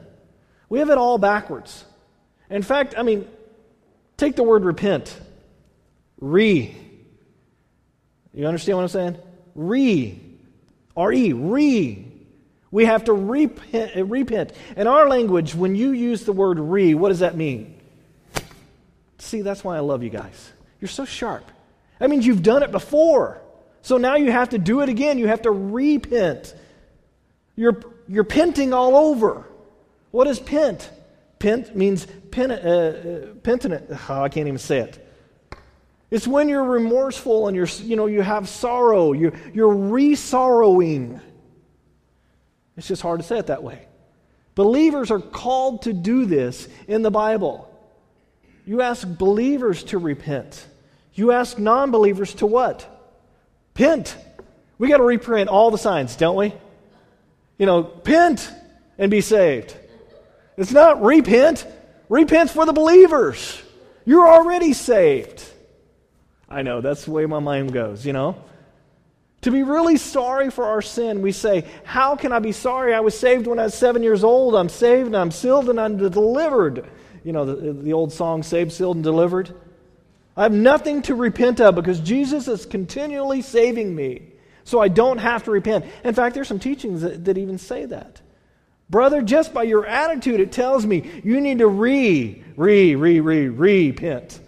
We 0.70 0.80
have 0.80 0.90
it 0.90 0.98
all 0.98 1.18
backwards. 1.18 1.86
In 2.50 2.62
fact, 2.62 2.96
I 2.98 3.04
mean, 3.04 3.28
take 4.16 4.36
the 4.36 4.44
word 4.44 4.64
repent. 4.64 5.20
Re. 6.20 6.76
You 8.34 8.46
understand 8.46 8.78
what 8.78 8.84
I'm 8.84 8.90
saying? 8.90 9.18
Re. 9.56 10.20
R 10.96 11.12
E. 11.12 11.34
Re. 11.34 12.06
We 12.70 12.86
have 12.86 13.06
to 13.06 13.14
repent, 13.14 14.10
repent. 14.10 14.52
In 14.76 14.88
our 14.88 15.08
language, 15.08 15.56
when 15.56 15.76
you 15.76 15.92
use 15.92 16.26
the 16.26 16.34
word 16.34 16.60
re, 16.60 16.94
what 16.94 17.10
does 17.10 17.20
that 17.20 17.36
mean? 17.36 17.80
See, 19.20 19.42
that's 19.42 19.64
why 19.64 19.78
I 19.78 19.80
love 19.80 20.04
you 20.04 20.10
guys. 20.10 20.52
You're 20.80 20.90
so 20.90 21.06
sharp. 21.06 21.44
That 22.00 22.10
means 22.10 22.26
you've 22.26 22.44
done 22.44 22.64
it 22.64 22.72
before. 22.72 23.42
So 23.82 23.98
now 23.98 24.16
you 24.16 24.32
have 24.32 24.50
to 24.50 24.58
do 24.58 24.82
it 24.82 24.90
again. 24.90 25.18
You 25.18 25.28
have 25.28 25.44
to 25.44 25.52
repent. 25.52 26.54
You're, 27.56 27.82
you're 28.08 28.24
penting 28.24 28.74
all 28.74 28.96
over. 28.96 29.46
What 30.12 30.28
is 30.28 30.40
pent? 30.40 30.90
Pent 31.40 31.76
means 31.76 32.08
pen, 32.32 32.52
uh, 32.52 32.56
uh, 32.56 33.34
penitent. 33.44 33.86
Oh, 34.10 34.24
I 34.24 34.30
can't 34.30 34.48
even 34.48 34.58
say 34.58 34.80
it. 34.80 35.04
It's 36.10 36.28
when 36.28 36.48
you're 36.50 36.64
remorseful 36.64 37.48
and 37.48 37.56
you're, 37.56 37.68
you 37.84 37.96
know, 37.96 38.06
you 38.06 38.22
have 38.22 38.48
sorrow. 38.48 39.12
You're, 39.12 39.34
you're 39.54 39.74
re-sorrowing. 39.74 41.20
It's 42.78 42.88
just 42.88 43.02
hard 43.02 43.20
to 43.20 43.26
say 43.26 43.40
it 43.40 43.48
that 43.48 43.64
way. 43.64 43.88
Believers 44.56 45.12
are 45.12 45.20
called 45.20 45.84
to 45.84 45.94
do 45.94 46.26
this 46.26 46.68
in 46.88 47.02
the 47.02 47.12
Bible. 47.12 47.72
You 48.66 48.82
ask 48.82 49.08
believers 49.08 49.84
to 49.86 49.98
repent. 49.98 50.66
You 51.18 51.32
ask 51.32 51.58
non 51.58 51.90
believers 51.90 52.36
to 52.36 52.46
what? 52.46 52.88
Pent. 53.74 54.16
We 54.78 54.88
got 54.88 54.98
to 54.98 55.04
reprint 55.04 55.50
all 55.50 55.72
the 55.72 55.78
signs, 55.80 56.16
don't 56.16 56.36
we? 56.36 56.54
You 57.58 57.66
know, 57.66 57.84
pent 57.84 58.52
and 59.00 59.10
be 59.10 59.22
saved. 59.22 59.76
It's 60.58 60.72
not 60.72 61.02
repent. 61.02 61.66
Repent 62.08 62.52
for 62.52 62.68
the 62.68 62.74
believers. 62.74 63.62
You're 64.06 64.28
already 64.28 64.74
saved. 64.74 65.44
I 66.48 66.62
know, 66.62 66.82
that's 66.82 67.06
the 67.06 67.12
way 67.12 67.26
my 67.26 67.40
mind 67.40 67.74
goes, 67.74 68.06
you 68.06 68.14
know? 68.14 68.42
To 69.42 69.52
be 69.52 69.64
really 69.64 69.98
sorry 69.98 70.52
for 70.52 70.66
our 70.66 70.84
sin, 70.84 71.24
we 71.24 71.32
say, 71.32 71.66
How 71.84 72.16
can 72.16 72.32
I 72.32 72.40
be 72.40 72.52
sorry? 72.52 72.94
I 72.94 73.00
was 73.00 73.18
saved 73.18 73.48
when 73.48 73.58
I 73.58 73.64
was 73.64 73.74
seven 73.74 74.04
years 74.04 74.24
old. 74.24 74.56
I'm 74.56 74.70
saved 74.70 75.08
and 75.08 75.18
I'm 75.18 75.32
sealed 75.32 75.68
and 75.70 75.80
I'm 75.80 75.98
delivered. 75.98 76.88
You 77.24 77.34
know, 77.34 77.44
the, 77.44 77.74
the 77.74 77.94
old 77.94 78.14
song, 78.14 78.44
Saved, 78.44 78.72
Sealed, 78.72 78.98
and 78.98 79.04
Delivered. 79.04 79.54
I 80.38 80.44
have 80.44 80.54
nothing 80.54 81.02
to 81.04 81.16
repent 81.16 81.60
of 81.60 81.74
because 81.74 82.00
Jesus 82.00 82.48
is 82.48 82.66
continually 82.68 83.42
saving 83.42 83.94
me. 83.94 84.22
So 84.64 84.80
I 84.80 84.88
don't 84.88 85.18
have 85.18 85.44
to 85.46 85.52
repent. 85.52 85.86
In 86.04 86.14
fact, 86.14 86.36
there's 86.36 86.48
some 86.48 86.60
teachings 86.60 87.02
that, 87.02 87.26
that 87.26 87.38
even 87.38 87.58
say 87.58 87.86
that. 87.86 88.22
Brother, 88.90 89.22
just 89.22 89.54
by 89.54 89.64
your 89.64 89.86
attitude, 89.86 90.40
it 90.40 90.52
tells 90.52 90.86
me 90.86 91.22
you 91.24 91.42
need 91.42 91.58
to 91.60 91.68
re, 91.68 92.44
re, 92.56 92.96
re, 92.96 93.20
re, 93.20 93.50
repent. 93.50 94.40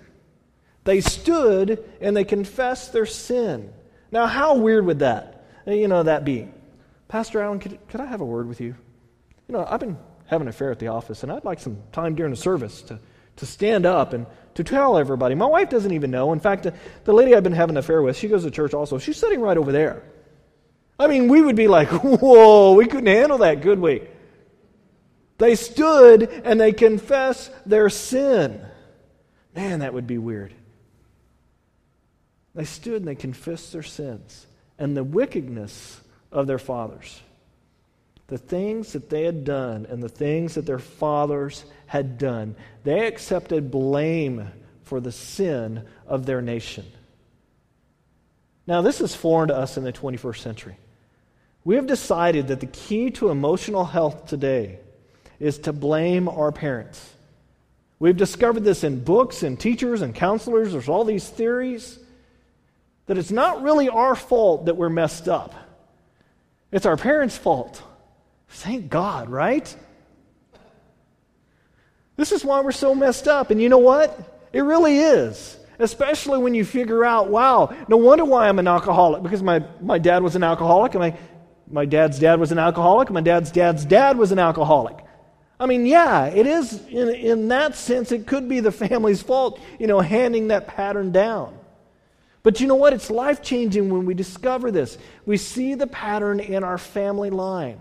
They 0.84 1.02
stood 1.02 1.84
and 2.00 2.16
they 2.16 2.24
confessed 2.24 2.94
their 2.94 3.06
sin. 3.06 3.74
Now, 4.12 4.28
how 4.28 4.56
weird 4.56 4.86
would 4.86 5.00
that, 5.00 5.46
you 5.66 5.88
know, 5.88 6.04
that 6.04 6.24
be? 6.24 6.48
Pastor 7.08 7.42
Allen, 7.42 7.60
could, 7.60 7.80
could 7.88 8.00
I 8.00 8.06
have 8.06 8.22
a 8.22 8.26
word 8.26 8.48
with 8.48 8.62
you? 8.62 8.76
You 9.48 9.54
know, 9.54 9.66
I've 9.68 9.80
been 9.80 9.98
having 10.28 10.48
an 10.48 10.50
affair 10.50 10.72
at 10.72 10.80
the 10.80 10.88
office, 10.88 11.24
and 11.24 11.32
I'd 11.32 11.44
like 11.44 11.60
some 11.60 11.82
time 11.92 12.16
during 12.16 12.32
the 12.32 12.38
service 12.38 12.82
to, 12.84 13.00
to 13.38 13.46
stand 13.46 13.86
up 13.86 14.14
and 14.14 14.26
to 14.60 14.64
tell 14.66 14.98
everybody. 14.98 15.36
My 15.36 15.46
wife 15.46 15.70
doesn't 15.70 15.94
even 15.94 16.12
know. 16.12 16.34
In 16.34 16.42
fact, 16.42 16.68
the, 17.06 17.14
lady 17.14 17.34
I've 17.34 17.44
been 17.44 17.54
having 17.54 17.76
an 17.76 17.80
affair 17.80 18.02
with, 18.02 18.18
she 18.18 18.28
goes 18.28 18.44
to 18.44 18.52
church 18.52 18.74
also. 18.74 18.98
She's 18.98 19.16
sitting 19.16 19.40
right 19.40 19.58
over 19.58 19.72
there. 19.72 20.04
I 21.00 21.08
mean, 21.08 21.30
we 21.30 21.42
would 21.42 21.56
be 21.56 21.70
like, 21.70 21.88
whoa, 22.04 22.74
we 22.74 22.86
couldn't 22.86 23.08
handle 23.08 23.38
that, 23.38 23.62
could 23.62 23.80
we? 23.80 24.02
They 25.38 25.56
stood 25.56 26.24
and 26.44 26.60
they 26.60 26.74
confessed 26.74 27.54
their 27.66 27.90
sin. 27.90 28.62
Man, 29.56 29.80
that 29.80 29.94
would 29.94 30.08
be 30.08 30.18
weird. 30.18 30.54
They 32.54 32.66
stood 32.66 32.96
and 32.96 33.08
they 33.08 33.16
confessed 33.16 33.72
their 33.72 33.82
sins 33.82 34.46
and 34.78 34.98
the 34.98 35.06
wickedness 35.06 36.02
of 36.34 36.48
their 36.48 36.60
fathers. 36.60 37.22
The 38.30 38.38
things 38.38 38.94
that 38.94 39.10
they 39.10 39.24
had 39.24 39.44
done 39.44 39.88
and 39.90 40.02
the 40.02 40.10
things 40.10 40.54
that 40.54 40.66
their 40.66 40.80
fathers 40.80 41.66
had 41.88 42.20
done, 42.20 42.56
they 42.84 43.08
accepted 43.08 43.72
blame 43.72 44.48
for 44.84 45.00
the 45.00 45.12
sin 45.12 45.86
of 46.08 46.26
their 46.26 46.42
nation. 46.42 46.86
Now, 48.68 48.82
this 48.82 49.02
is 49.02 49.16
foreign 49.16 49.50
to 49.50 49.58
us 49.58 49.78
in 49.78 49.84
the 49.84 49.92
21st 49.92 50.38
century. 50.38 50.78
We 51.64 51.76
have 51.76 51.88
decided 51.88 52.50
that 52.50 52.60
the 52.60 52.68
key 52.68 53.10
to 53.12 53.30
emotional 53.30 53.84
health 53.84 54.28
today 54.28 54.80
is 55.40 55.58
to 55.60 55.74
blame 55.74 56.30
our 56.30 56.52
parents. 56.52 57.14
We've 57.98 58.16
discovered 58.16 58.64
this 58.64 58.84
in 58.84 59.04
books 59.04 59.42
and 59.42 59.60
teachers 59.60 60.04
and 60.04 60.14
counselors. 60.14 60.72
There's 60.72 60.88
all 60.88 61.04
these 61.04 61.28
theories 61.28 61.98
that 63.08 63.18
it's 63.18 63.32
not 63.32 63.64
really 63.64 63.90
our 63.90 64.16
fault 64.16 64.66
that 64.66 64.78
we're 64.78 64.90
messed 64.90 65.28
up, 65.28 65.56
it's 66.72 66.86
our 66.86 66.98
parents' 66.98 67.36
fault. 67.36 67.82
Thank 68.50 68.90
God, 68.90 69.30
right? 69.30 69.74
This 72.18 72.32
is 72.32 72.44
why 72.44 72.60
we're 72.62 72.72
so 72.72 72.94
messed 72.94 73.28
up. 73.28 73.52
And 73.52 73.62
you 73.62 73.70
know 73.70 73.78
what? 73.78 74.50
It 74.52 74.62
really 74.62 74.98
is. 74.98 75.58
Especially 75.78 76.38
when 76.40 76.54
you 76.54 76.66
figure 76.66 77.06
out, 77.06 77.30
wow, 77.30 77.74
no 77.88 77.96
wonder 77.96 78.26
why 78.26 78.50
I'm 78.50 78.60
an 78.60 78.68
alcoholic. 78.68 79.24
Because 79.24 79.42
my, 79.42 79.64
my 79.80 79.98
dad 79.98 80.22
was 80.22 80.36
an 80.36 80.44
alcoholic, 80.44 80.94
and 80.94 81.00
my, 81.00 81.18
my 81.72 81.86
dad's 81.86 82.20
dad 82.20 82.40
was 82.40 82.52
an 82.52 82.60
alcoholic, 82.60 83.08
and 83.08 83.14
my 83.14 83.22
dad's 83.22 83.52
dad's 83.52 83.86
dad 83.86 84.18
was 84.18 84.34
an 84.34 84.40
alcoholic. 84.40 84.98
I 85.58 85.66
mean, 85.66 85.86
yeah, 85.86 86.26
it 86.26 86.48
is, 86.48 86.86
in, 86.88 87.10
in 87.10 87.48
that 87.50 87.76
sense, 87.76 88.12
it 88.12 88.28
could 88.28 88.50
be 88.50 88.60
the 88.60 88.72
family's 88.72 89.22
fault, 89.22 89.62
you 89.78 89.88
know, 89.88 90.00
handing 90.00 90.50
that 90.50 90.68
pattern 90.68 91.12
down. 91.12 91.58
But 92.44 92.60
you 92.60 92.68
know 92.68 92.76
what? 92.76 92.94
It's 92.94 93.10
life 93.10 93.42
changing 93.42 93.90
when 93.90 94.06
we 94.06 94.14
discover 94.14 94.72
this. 94.72 94.98
We 95.26 95.38
see 95.38 95.76
the 95.76 95.88
pattern 95.88 96.40
in 96.40 96.64
our 96.64 96.78
family 96.78 97.30
line. 97.30 97.80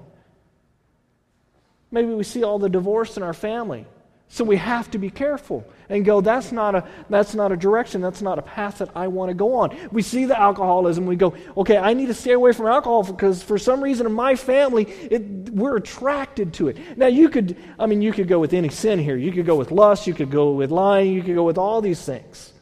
Maybe 1.91 2.13
we 2.13 2.25
see 2.25 2.43
all 2.45 2.59
the 2.59 2.69
divorce 2.69 3.17
in 3.17 3.23
our 3.23 3.33
family. 3.33 3.87
So 4.31 4.45
we 4.45 4.57
have 4.57 4.91
to 4.91 4.99
be 4.99 5.09
careful 5.09 5.65
and 5.89 6.05
go, 6.05 6.21
that's 6.21 6.53
not 6.53 6.75
a, 6.75 6.87
that's 7.09 7.35
not 7.35 7.51
a 7.51 7.57
direction, 7.57 8.03
that's 8.03 8.21
not 8.21 8.39
a 8.39 8.43
path 8.43 8.79
that 8.79 8.91
I 8.95 9.07
want 9.09 9.31
to 9.31 9.35
go 9.35 9.55
on. 9.55 9.75
We 9.91 10.03
see 10.03 10.27
the 10.27 10.39
alcoholism, 10.39 11.07
we 11.07 11.17
go, 11.17 11.35
okay, 11.57 11.79
I 11.79 11.95
need 11.95 12.07
to 12.07 12.15
stay 12.15 12.33
away 12.33 12.53
from 12.53 12.67
alcohol 12.67 13.05
because 13.05 13.43
for 13.43 13.57
some 13.57 13.83
reason 13.83 14.07
in 14.07 14.13
my 14.13 14.37
family, 14.37 14.85
it, 14.85 15.23
we're 15.51 15.77
attracted 15.77 16.53
to 16.55 16.69
it. 16.69 16.99
Now 16.99 17.07
you 17.07 17.31
could, 17.31 17.57
I 17.79 17.87
mean, 17.87 18.03
you 18.03 18.13
could 18.13 18.29
go 18.29 18.39
with 18.39 18.53
any 18.53 18.69
sin 18.69 18.99
here. 18.99 19.17
You 19.17 19.33
could 19.33 19.47
go 19.47 19.57
with 19.57 19.71
lust, 19.71 20.07
you 20.07 20.13
could 20.13 20.31
go 20.31 20.53
with 20.53 20.71
lying, 20.71 21.15
you 21.15 21.23
could 21.23 21.35
go 21.35 21.45
with 21.45 21.57
all 21.57 21.81
these 21.81 22.03
things. 22.05 22.53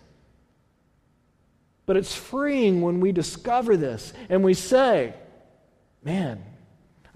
But 1.84 1.96
it's 1.96 2.14
freeing 2.14 2.80
when 2.80 3.00
we 3.00 3.10
discover 3.10 3.76
this 3.76 4.12
and 4.28 4.44
we 4.44 4.54
say, 4.54 5.14
man, 6.04 6.44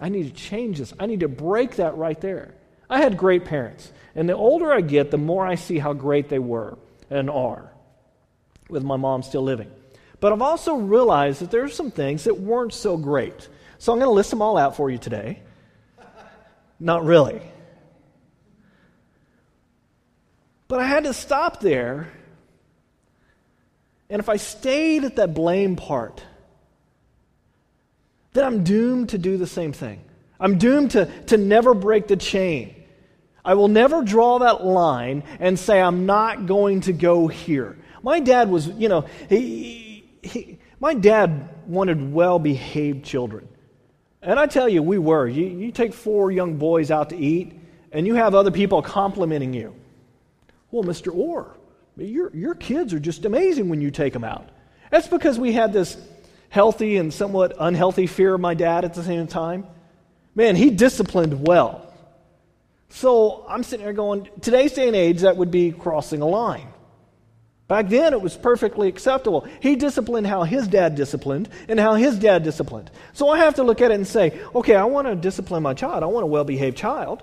I 0.01 0.09
need 0.09 0.25
to 0.25 0.33
change 0.33 0.79
this. 0.79 0.93
I 0.99 1.07
need 1.07 1.21
to 1.21 1.29
break 1.29 1.77
that 1.77 1.97
right 1.97 2.21
there. 2.21 2.55
I 2.89 3.01
had 3.01 3.17
great 3.17 3.45
parents. 3.45 3.93
And 4.15 4.29
the 4.29 4.35
older 4.35 4.73
I 4.73 4.81
get, 4.81 5.11
the 5.11 5.19
more 5.19 5.47
I 5.47 5.55
see 5.55 5.79
how 5.79 5.93
great 5.93 6.29
they 6.29 6.39
were 6.39 6.79
and 7.11 7.29
are, 7.29 7.71
with 8.69 8.83
my 8.83 8.97
mom 8.97 9.23
still 9.23 9.43
living. 9.43 9.71
But 10.19 10.33
I've 10.33 10.43
also 10.43 10.75
realized 10.75 11.41
that 11.43 11.51
there 11.51 11.65
are 11.65 11.69
some 11.69 11.91
things 11.91 12.25
that 12.25 12.41
weren't 12.41 12.73
so 12.73 12.97
great. 12.97 13.49
So 13.79 13.93
I'm 13.93 13.99
going 13.99 14.09
to 14.09 14.15
list 14.15 14.31
them 14.31 14.43
all 14.43 14.57
out 14.57 14.77
for 14.77 14.91
you 14.91 14.99
today. 14.99 15.41
Not 16.79 17.05
really. 17.05 17.43
But 20.67 20.81
I 20.81 20.85
had 20.85 21.05
to 21.05 21.13
stop 21.13 21.61
there 21.61 22.09
and 24.11 24.19
if 24.19 24.29
I 24.29 24.37
stayed 24.37 25.05
at 25.05 25.17
that 25.17 25.35
blame 25.35 25.77
part, 25.77 26.23
then 28.33 28.45
I'm 28.45 28.65
doomed 28.65 29.11
to 29.11 29.19
do 29.19 29.37
the 29.37 29.47
same 29.47 29.73
thing. 29.73 30.03
I'm 30.39 30.59
doomed 30.59 30.93
to, 30.93 31.07
to 31.27 31.37
never 31.37 31.75
break 31.75 32.09
the 32.09 32.17
chain. 32.17 32.75
I 33.45 33.55
will 33.55 33.69
never 33.69 34.03
draw 34.03 34.39
that 34.39 34.65
line 34.65 35.23
and 35.39 35.59
say, 35.59 35.81
I'm 35.81 36.07
not 36.07 36.47
going 36.47 36.83
to 36.83 36.93
go 36.93 37.27
here. 37.27 37.79
My 38.03 38.21
dad 38.21 38.51
was, 38.51 38.67
you 38.69 38.89
know, 38.89 39.07
he, 39.29 40.05
he, 40.23 40.59
my 40.79 40.95
dad 40.95 41.49
wanted 41.67 42.13
well 42.13 42.39
behaved 42.39 43.05
children. 43.05 43.49
And 44.23 44.39
I 44.39 44.47
tell 44.47 44.69
you, 44.69 44.83
we 44.83 44.99
were. 44.99 45.27
You, 45.27 45.47
you 45.47 45.73
take 45.73 45.95
four 45.95 46.31
young 46.31 46.57
boys 46.57 46.91
out 46.91 47.11
to 47.11 47.17
eat, 47.17 47.59
and 47.93 48.07
you 48.07 48.15
have 48.15 48.35
other 48.35 48.51
people 48.51 48.83
complimenting 48.83 49.55
you. 49.55 49.75
Well, 50.71 50.85
Mr. 50.85 51.15
Orr, 51.15 51.57
your, 51.97 52.35
your 52.35 52.55
kids 52.55 52.93
are 52.95 53.01
just 53.01 53.25
amazing 53.25 53.69
when 53.69 53.81
you 53.81 53.91
take 53.91 54.13
them 54.13 54.25
out. 54.25 54.51
That's 54.91 55.09
because 55.09 55.39
we 55.39 55.53
had 55.53 55.73
this 55.73 55.97
healthy 56.51 56.99
and 56.99 57.15
somewhat 57.15 57.55
unhealthy 57.59 58.07
fear 58.07 58.35
of 58.35 58.41
my 58.41 58.53
dad 58.53 58.85
at 58.85 58.93
the 58.93 59.03
same 59.03 59.27
time. 59.27 59.67
Man, 60.35 60.57
he 60.57 60.71
disciplined 60.71 61.47
well. 61.47 61.91
So 62.91 63.47
I'm 63.49 63.63
sitting 63.63 63.85
there 63.85 63.95
going, 63.95 64.29
today's 64.41 64.73
day 64.73 64.89
and 64.89 64.97
age, 64.97 65.21
that 65.21 65.37
would 65.37 65.51
be 65.51 65.73
crossing 65.73 66.21
a 66.21 66.27
line. 66.27 66.67
Back 67.69 67.89
then, 67.89 68.13
it 68.13 68.21
was 68.21 68.37
perfectly 68.37 68.89
acceptable. 68.89 69.47
He 69.61 69.77
disciplined 69.77 70.27
how 70.27 70.43
his 70.43 70.67
dad 70.67 70.97
disciplined 70.97 71.49
and 71.69 71.79
how 71.79 71.95
his 71.95 72.19
dad 72.19 72.43
disciplined. 72.43 72.91
So 73.13 73.29
I 73.29 73.39
have 73.39 73.55
to 73.55 73.63
look 73.63 73.81
at 73.81 73.93
it 73.93 73.95
and 73.95 74.07
say, 74.07 74.41
okay, 74.57 74.75
I 74.75 74.85
want 74.85 75.07
to 75.07 75.15
discipline 75.15 75.63
my 75.63 75.75
child. 75.75 76.03
I 76.03 76.07
want 76.07 76.25
a 76.25 76.27
well 76.27 76.43
behaved 76.43 76.77
child. 76.77 77.23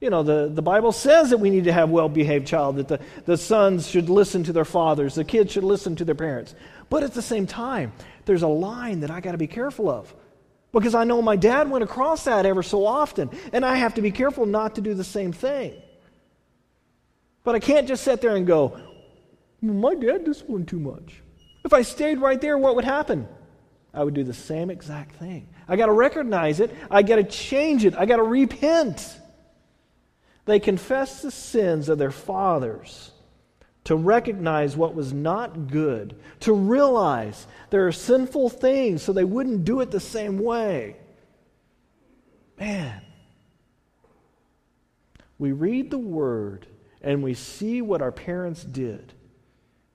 You 0.00 0.08
know, 0.08 0.22
the, 0.22 0.50
the 0.52 0.62
Bible 0.62 0.90
says 0.90 1.30
that 1.30 1.38
we 1.38 1.50
need 1.50 1.64
to 1.64 1.72
have 1.72 1.90
well 1.90 2.08
behaved 2.08 2.46
child, 2.46 2.76
that 2.76 2.88
the, 2.88 3.00
the 3.26 3.36
sons 3.36 3.86
should 3.86 4.08
listen 4.08 4.44
to 4.44 4.54
their 4.54 4.64
fathers, 4.64 5.14
the 5.16 5.24
kids 5.24 5.52
should 5.52 5.64
listen 5.64 5.96
to 5.96 6.04
their 6.04 6.14
parents. 6.14 6.54
But 6.90 7.02
at 7.02 7.14
the 7.14 7.22
same 7.22 7.46
time, 7.46 7.92
there's 8.24 8.42
a 8.42 8.48
line 8.48 9.00
that 9.00 9.10
I 9.10 9.20
got 9.20 9.32
to 9.32 9.38
be 9.38 9.46
careful 9.46 9.88
of. 9.90 10.14
Because 10.72 10.94
I 10.94 11.04
know 11.04 11.22
my 11.22 11.36
dad 11.36 11.70
went 11.70 11.84
across 11.84 12.24
that 12.24 12.46
ever 12.46 12.62
so 12.62 12.84
often, 12.84 13.30
and 13.52 13.64
I 13.64 13.76
have 13.76 13.94
to 13.94 14.02
be 14.02 14.10
careful 14.10 14.44
not 14.44 14.74
to 14.74 14.80
do 14.80 14.94
the 14.94 15.04
same 15.04 15.32
thing. 15.32 15.74
But 17.44 17.54
I 17.54 17.60
can't 17.60 17.86
just 17.86 18.02
sit 18.02 18.20
there 18.20 18.34
and 18.34 18.46
go, 18.46 18.76
my 19.62 19.94
dad 19.94 20.24
disciplined 20.24 20.66
too 20.66 20.80
much. 20.80 21.22
If 21.64 21.72
I 21.72 21.82
stayed 21.82 22.18
right 22.18 22.40
there, 22.40 22.58
what 22.58 22.74
would 22.76 22.84
happen? 22.84 23.28
I 23.92 24.02
would 24.02 24.14
do 24.14 24.24
the 24.24 24.34
same 24.34 24.70
exact 24.70 25.14
thing. 25.16 25.48
I 25.68 25.76
got 25.76 25.86
to 25.86 25.92
recognize 25.92 26.58
it. 26.58 26.74
I 26.90 27.02
got 27.02 27.16
to 27.16 27.24
change 27.24 27.84
it. 27.84 27.94
I 27.96 28.06
got 28.06 28.16
to 28.16 28.22
repent. 28.24 29.20
They 30.44 30.58
confessed 30.58 31.22
the 31.22 31.30
sins 31.30 31.88
of 31.88 31.98
their 31.98 32.10
fathers 32.10 33.12
to 33.84 33.96
recognize 33.96 34.76
what 34.76 34.94
was 34.94 35.12
not 35.12 35.68
good, 35.68 36.16
to 36.40 36.52
realize 36.52 37.46
there 37.70 37.86
are 37.86 37.92
sinful 37.92 38.48
things 38.48 39.02
so 39.02 39.12
they 39.12 39.24
wouldn't 39.24 39.64
do 39.64 39.80
it 39.80 39.90
the 39.90 40.00
same 40.00 40.38
way. 40.38 40.96
Man, 42.58 43.02
we 45.38 45.52
read 45.52 45.90
the 45.90 45.98
word 45.98 46.66
and 47.02 47.22
we 47.22 47.34
see 47.34 47.82
what 47.82 48.00
our 48.00 48.12
parents 48.12 48.64
did. 48.64 49.12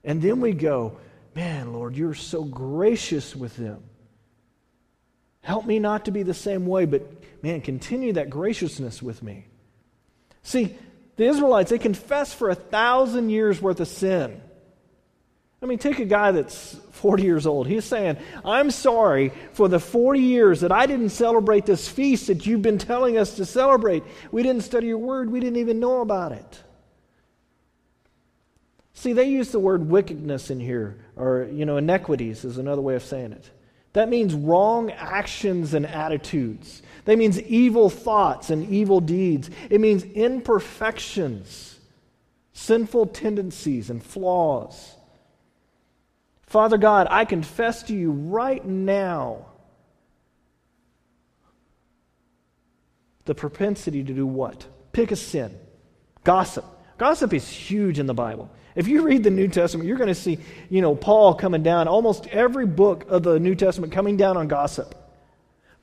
And 0.03 0.21
then 0.21 0.39
we 0.39 0.53
go, 0.53 0.97
man, 1.35 1.73
Lord, 1.73 1.95
you're 1.95 2.13
so 2.13 2.43
gracious 2.43 3.35
with 3.35 3.55
them. 3.57 3.83
Help 5.41 5.65
me 5.65 5.79
not 5.79 6.05
to 6.05 6.11
be 6.11 6.21
the 6.21 6.33
same 6.33 6.67
way, 6.67 6.85
but 6.85 7.01
man, 7.41 7.61
continue 7.61 8.13
that 8.13 8.29
graciousness 8.29 9.01
with 9.01 9.23
me. 9.23 9.47
See, 10.43 10.77
the 11.19 11.27
Israelites, 11.27 11.69
they 11.69 11.77
confess 11.77 12.33
for 12.33 12.49
a 12.49 12.55
thousand 12.55 13.29
years 13.29 13.61
worth 13.61 13.81
of 13.81 13.89
sin. 13.89 14.41
I 15.61 15.65
mean, 15.65 15.77
take 15.77 15.99
a 15.99 16.05
guy 16.05 16.31
that's 16.31 16.75
40 16.91 17.23
years 17.23 17.45
old. 17.45 17.67
He's 17.67 17.83
saying, 17.83 18.15
I'm 18.45 18.71
sorry 18.71 19.33
for 19.51 19.67
the 19.67 19.81
40 19.81 20.21
years 20.21 20.61
that 20.61 20.71
I 20.71 20.85
didn't 20.85 21.09
celebrate 21.09 21.65
this 21.65 21.89
feast 21.89 22.27
that 22.27 22.45
you've 22.45 22.61
been 22.61 22.77
telling 22.77 23.17
us 23.17 23.35
to 23.35 23.45
celebrate. 23.45 24.03
We 24.31 24.43
didn't 24.43 24.63
study 24.63 24.87
your 24.87 24.97
word, 24.97 25.29
we 25.29 25.41
didn't 25.41 25.57
even 25.57 25.81
know 25.81 25.99
about 25.99 26.31
it. 26.31 26.63
See, 28.93 29.11
they 29.11 29.25
use 29.25 29.51
the 29.51 29.59
word 29.59 29.89
wickedness 29.89 30.49
in 30.49 30.61
here, 30.61 31.03
or, 31.17 31.49
you 31.51 31.65
know, 31.65 31.75
iniquities 31.75 32.45
is 32.45 32.57
another 32.57 32.81
way 32.81 32.95
of 32.95 33.03
saying 33.03 33.33
it. 33.33 33.49
That 33.91 34.07
means 34.07 34.33
wrong 34.33 34.89
actions 34.91 35.73
and 35.73 35.85
attitudes. 35.85 36.81
That 37.05 37.17
means 37.17 37.41
evil 37.41 37.89
thoughts 37.89 38.49
and 38.49 38.69
evil 38.69 38.99
deeds. 39.01 39.49
It 39.69 39.81
means 39.81 40.03
imperfections, 40.03 41.79
sinful 42.53 43.07
tendencies, 43.07 43.89
and 43.89 44.03
flaws. 44.03 44.95
Father 46.43 46.77
God, 46.77 47.07
I 47.09 47.25
confess 47.25 47.83
to 47.83 47.93
you 47.93 48.11
right 48.11 48.65
now 48.65 49.45
the 53.25 53.35
propensity 53.35 54.03
to 54.03 54.13
do 54.13 54.25
what? 54.25 54.65
Pick 54.91 55.11
a 55.11 55.15
sin. 55.15 55.55
Gossip. 56.23 56.65
Gossip 56.97 57.33
is 57.33 57.47
huge 57.47 57.99
in 57.99 58.07
the 58.07 58.13
Bible. 58.13 58.49
If 58.75 58.87
you 58.87 59.03
read 59.03 59.23
the 59.23 59.29
New 59.29 59.47
Testament, 59.47 59.87
you're 59.87 59.97
going 59.97 60.07
to 60.07 60.15
see, 60.15 60.39
you 60.69 60.81
know, 60.81 60.95
Paul 60.95 61.35
coming 61.35 61.63
down, 61.63 61.87
almost 61.87 62.27
every 62.27 62.65
book 62.65 63.05
of 63.07 63.23
the 63.23 63.39
New 63.39 63.55
Testament 63.55 63.93
coming 63.93 64.17
down 64.17 64.35
on 64.35 64.47
gossip. 64.47 64.95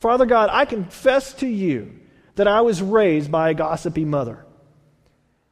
Father 0.01 0.27
God, 0.27 0.51
I 0.53 0.65
confess 0.65 1.33
to 1.35 1.47
you 1.47 2.01
that 2.35 2.47
I 2.47 2.61
was 2.61 2.83
raised 2.83 3.31
by 3.31 3.51
a 3.51 3.55
gossipy 3.55 4.05
mother. 4.05 4.45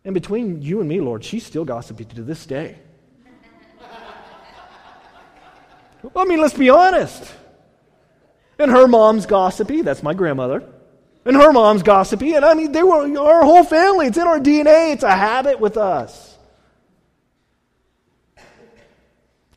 And 0.04 0.14
between 0.14 0.60
you 0.60 0.80
and 0.80 0.88
me, 0.88 1.00
Lord, 1.00 1.24
she's 1.24 1.46
still 1.46 1.64
gossipy 1.64 2.04
to 2.04 2.22
this 2.22 2.44
day. 2.44 2.78
I 6.14 6.24
mean, 6.24 6.40
let's 6.40 6.54
be 6.54 6.68
honest. 6.68 7.32
And 8.58 8.70
her 8.70 8.86
mom's 8.86 9.26
gossipy. 9.26 9.80
That's 9.80 10.02
my 10.02 10.12
grandmother. 10.12 10.62
And 11.24 11.34
her 11.36 11.52
mom's 11.52 11.82
gossipy. 11.82 12.34
And 12.34 12.44
I 12.44 12.52
mean, 12.52 12.72
they 12.72 12.82
were 12.82 13.18
our 13.18 13.44
whole 13.44 13.64
family. 13.64 14.06
It's 14.06 14.18
in 14.18 14.26
our 14.26 14.38
DNA. 14.38 14.92
It's 14.92 15.02
a 15.02 15.10
habit 15.10 15.58
with 15.58 15.78
us. 15.78 16.36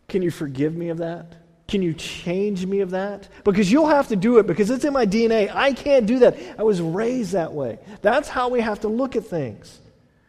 Can 0.07 0.21
you 0.21 0.31
forgive 0.31 0.73
me 0.73 0.87
of 0.89 0.99
that? 0.99 1.33
Can 1.67 1.81
you 1.81 1.93
change 1.93 2.65
me 2.65 2.79
of 2.79 2.91
that? 2.91 3.27
Because 3.43 3.69
you'll 3.69 3.87
have 3.87 4.07
to 4.07 4.15
do 4.15 4.37
it 4.37 4.47
because 4.47 4.69
it's 4.69 4.85
in 4.85 4.93
my 4.93 5.05
DNA. 5.05 5.53
I 5.53 5.73
can't 5.73 6.05
do 6.05 6.19
that. 6.19 6.37
I 6.57 6.63
was 6.63 6.81
raised 6.81 7.33
that 7.33 7.51
way. 7.53 7.79
That's 8.01 8.29
how 8.29 8.47
we 8.47 8.61
have 8.61 8.81
to 8.81 8.87
look 8.87 9.15
at 9.17 9.25
things. 9.25 9.79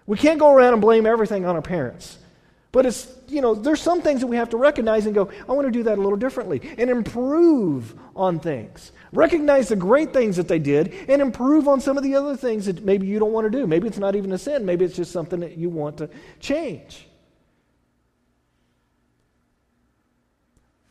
We 0.07 0.17
can't 0.17 0.41
go 0.41 0.53
around 0.53 0.73
and 0.73 0.83
blame 0.83 1.07
everything 1.07 1.47
on 1.47 1.55
our 1.55 1.63
parents. 1.63 2.19
But 2.73 2.87
it's, 2.87 3.11
you 3.29 3.41
know, 3.41 3.55
there's 3.55 3.81
some 3.81 4.03
things 4.03 4.21
that 4.21 4.27
we 4.27 4.37
have 4.37 4.51
to 4.51 4.57
recognize 4.57 5.07
and 5.07 5.15
go, 5.15 5.31
I 5.49 5.53
want 5.53 5.67
to 5.67 5.71
do 5.73 5.85
that 5.85 5.97
a 5.97 6.01
little 6.01 6.19
differently 6.19 6.61
and 6.77 6.91
improve 6.91 7.95
on 8.15 8.41
things. 8.41 8.93
Recognize 9.13 9.69
the 9.69 9.77
great 9.77 10.13
things 10.13 10.37
that 10.37 10.49
they 10.49 10.59
did 10.59 10.93
and 11.09 11.23
improve 11.23 11.67
on 11.67 11.81
some 11.81 11.97
of 11.97 12.03
the 12.03 12.15
other 12.15 12.37
things 12.37 12.67
that 12.67 12.85
maybe 12.85 13.07
you 13.07 13.19
don't 13.19 13.33
want 13.33 13.51
to 13.51 13.59
do. 13.59 13.67
Maybe 13.67 13.89
it's 13.89 13.99
not 13.99 14.17
even 14.17 14.33
a 14.33 14.39
sin, 14.39 14.67
maybe 14.67 14.85
it's 14.85 14.97
just 14.97 15.13
something 15.13 15.41
that 15.41 15.57
you 15.57 15.71
want 15.71 15.99
to 15.99 16.11
change. 16.41 17.07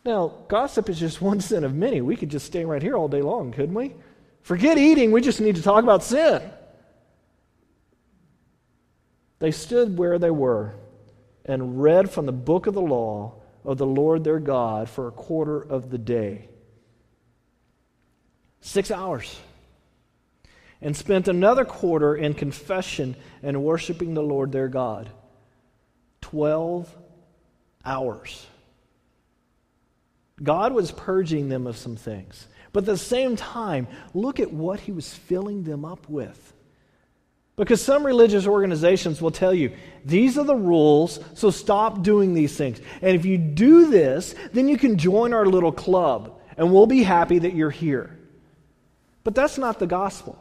Now, 0.08 0.32
gossip 0.48 0.88
is 0.90 0.98
just 0.98 1.22
one 1.32 1.42
sin 1.42 1.66
of 1.66 1.76
many. 1.76 2.00
We 2.00 2.16
could 2.16 2.30
just 2.30 2.46
stay 2.46 2.64
right 2.64 2.82
here 2.82 2.96
all 2.96 3.10
day 3.10 3.22
long, 3.22 3.52
couldn't 3.52 3.76
we? 3.76 3.94
Forget 4.42 4.78
eating, 4.78 5.12
we 5.12 5.20
just 5.20 5.42
need 5.42 5.58
to 5.58 5.62
talk 5.62 5.84
about 5.84 6.02
sin. 6.02 6.42
They 9.40 9.52
stood 9.52 9.98
where 9.98 10.18
they 10.18 10.32
were 10.32 10.76
and 11.44 11.82
read 11.82 12.10
from 12.10 12.26
the 12.26 12.32
book 12.32 12.68
of 12.68 12.74
the 12.74 12.82
law 12.82 13.42
of 13.66 13.78
the 13.78 13.86
Lord 13.86 14.24
their 14.24 14.40
God 14.40 14.90
for 14.90 15.10
a 15.10 15.12
quarter 15.12 15.62
of 15.62 15.90
the 15.90 15.98
day. 15.98 16.48
Six 18.62 18.90
hours. 18.90 19.38
And 20.82 20.96
spent 20.96 21.28
another 21.28 21.66
quarter 21.66 22.16
in 22.16 22.34
confession 22.34 23.18
and 23.44 23.62
worshiping 23.62 24.14
the 24.14 24.24
Lord 24.24 24.54
their 24.54 24.70
God. 24.70 25.10
Twelve 26.22 26.96
hours. 27.84 28.48
God 30.42 30.74
was 30.74 30.92
purging 30.92 31.50
them 31.50 31.68
of 31.68 31.78
some 31.78 31.96
things. 31.96 32.48
But 32.74 32.84
at 32.84 32.88
the 32.88 32.98
same 32.98 33.36
time, 33.36 33.88
look 34.14 34.40
at 34.40 34.54
what 34.54 34.80
he 34.80 34.92
was 34.92 35.14
filling 35.14 35.64
them 35.64 35.84
up 35.84 36.08
with. 36.10 36.54
Because 37.56 37.82
some 37.82 38.06
religious 38.06 38.46
organizations 38.46 39.20
will 39.20 39.32
tell 39.32 39.54
you, 39.54 39.72
these 40.06 40.38
are 40.38 40.44
the 40.44 40.56
rules, 40.56 41.20
so 41.34 41.50
stop 41.50 42.04
doing 42.04 42.36
these 42.36 42.56
things. 42.56 42.80
And 43.02 43.16
if 43.16 43.26
you 43.26 43.40
do 43.40 43.90
this, 43.90 44.36
then 44.54 44.68
you 44.68 44.78
can 44.78 45.00
join 45.00 45.34
our 45.34 45.48
little 45.48 45.72
club, 45.72 46.40
and 46.56 46.72
we'll 46.72 46.86
be 46.86 47.02
happy 47.02 47.40
that 47.40 47.56
you're 47.56 47.72
here. 47.72 48.16
But 49.24 49.34
that's 49.34 49.58
not 49.58 49.80
the 49.80 49.88
gospel. 49.88 50.38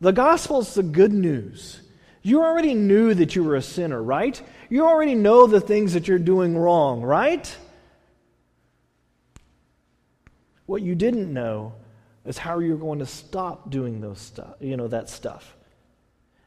The 0.00 0.12
gospel 0.12 0.60
is 0.60 0.74
the 0.74 0.82
good 0.82 1.12
news. 1.12 1.80
You 2.22 2.42
already 2.42 2.74
knew 2.74 3.14
that 3.14 3.36
you 3.36 3.44
were 3.44 3.54
a 3.54 3.62
sinner, 3.62 4.02
right? 4.02 4.40
You 4.68 4.84
already 4.84 5.14
know 5.14 5.46
the 5.46 5.60
things 5.60 5.92
that 5.92 6.08
you're 6.08 6.18
doing 6.18 6.58
wrong, 6.58 7.02
right? 7.02 7.56
What 10.68 10.82
you 10.82 10.94
didn't 10.94 11.32
know 11.32 11.72
is 12.26 12.36
how 12.36 12.58
you're 12.58 12.76
going 12.76 12.98
to 12.98 13.06
stop 13.06 13.70
doing 13.70 14.02
those 14.02 14.18
stuff, 14.18 14.54
you 14.60 14.76
know, 14.76 14.86
that 14.88 15.08
stuff. 15.08 15.56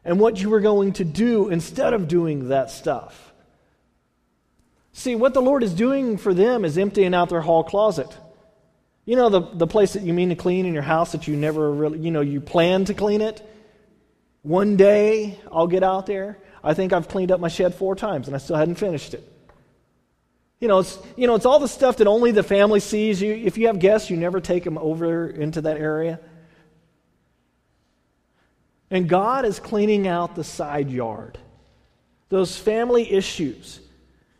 And 0.04 0.20
what 0.20 0.40
you 0.40 0.48
were 0.48 0.60
going 0.60 0.92
to 0.92 1.04
do 1.04 1.48
instead 1.48 1.92
of 1.92 2.06
doing 2.06 2.50
that 2.50 2.70
stuff. 2.70 3.32
See, 4.92 5.16
what 5.16 5.34
the 5.34 5.42
Lord 5.42 5.64
is 5.64 5.74
doing 5.74 6.18
for 6.18 6.32
them 6.32 6.64
is 6.64 6.78
emptying 6.78 7.14
out 7.14 7.30
their 7.30 7.40
hall 7.40 7.64
closet. 7.64 8.16
You 9.06 9.16
know, 9.16 9.28
the, 9.28 9.40
the 9.40 9.66
place 9.66 9.94
that 9.94 10.04
you 10.04 10.12
mean 10.12 10.28
to 10.28 10.36
clean 10.36 10.66
in 10.66 10.72
your 10.72 10.84
house 10.84 11.10
that 11.10 11.26
you 11.26 11.34
never 11.36 11.72
really, 11.72 11.98
you 11.98 12.12
know, 12.12 12.20
you 12.20 12.40
plan 12.40 12.84
to 12.84 12.94
clean 12.94 13.22
it. 13.22 13.42
One 14.42 14.76
day 14.76 15.36
I'll 15.50 15.66
get 15.66 15.82
out 15.82 16.06
there. 16.06 16.38
I 16.62 16.74
think 16.74 16.92
I've 16.92 17.08
cleaned 17.08 17.32
up 17.32 17.40
my 17.40 17.48
shed 17.48 17.74
four 17.74 17.96
times 17.96 18.28
and 18.28 18.36
I 18.36 18.38
still 18.38 18.54
hadn't 18.54 18.76
finished 18.76 19.14
it. 19.14 19.31
You 20.62 20.68
know, 20.68 20.78
it's, 20.78 20.96
you 21.16 21.26
know, 21.26 21.34
it's 21.34 21.44
all 21.44 21.58
the 21.58 21.66
stuff 21.66 21.96
that 21.96 22.06
only 22.06 22.30
the 22.30 22.44
family 22.44 22.78
sees. 22.78 23.20
You, 23.20 23.34
if 23.34 23.58
you 23.58 23.66
have 23.66 23.80
guests, 23.80 24.10
you 24.10 24.16
never 24.16 24.40
take 24.40 24.62
them 24.62 24.78
over 24.78 25.28
into 25.28 25.62
that 25.62 25.76
area. 25.76 26.20
And 28.88 29.08
God 29.08 29.44
is 29.44 29.58
cleaning 29.58 30.06
out 30.06 30.36
the 30.36 30.44
side 30.44 30.88
yard, 30.88 31.36
those 32.28 32.56
family 32.56 33.10
issues. 33.10 33.80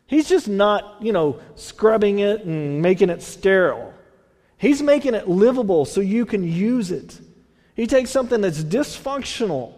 He's 0.07 0.29
just 0.29 0.47
not, 0.47 1.01
you 1.01 1.11
know, 1.11 1.41
scrubbing 1.55 2.19
it 2.19 2.45
and 2.45 2.81
making 2.81 3.09
it 3.09 3.21
sterile. 3.21 3.93
He's 4.57 4.81
making 4.81 5.15
it 5.15 5.27
livable 5.27 5.83
so 5.83 5.99
you 5.99 6.25
can 6.25 6.49
use 6.49 6.89
it. 6.89 7.19
He 7.75 7.85
takes 7.85 8.11
something 8.11 8.39
that's 8.39 8.63
dysfunctional 8.63 9.73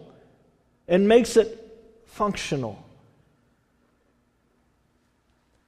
and 0.86 1.08
makes 1.08 1.36
it 1.36 1.58
functional. 2.04 2.85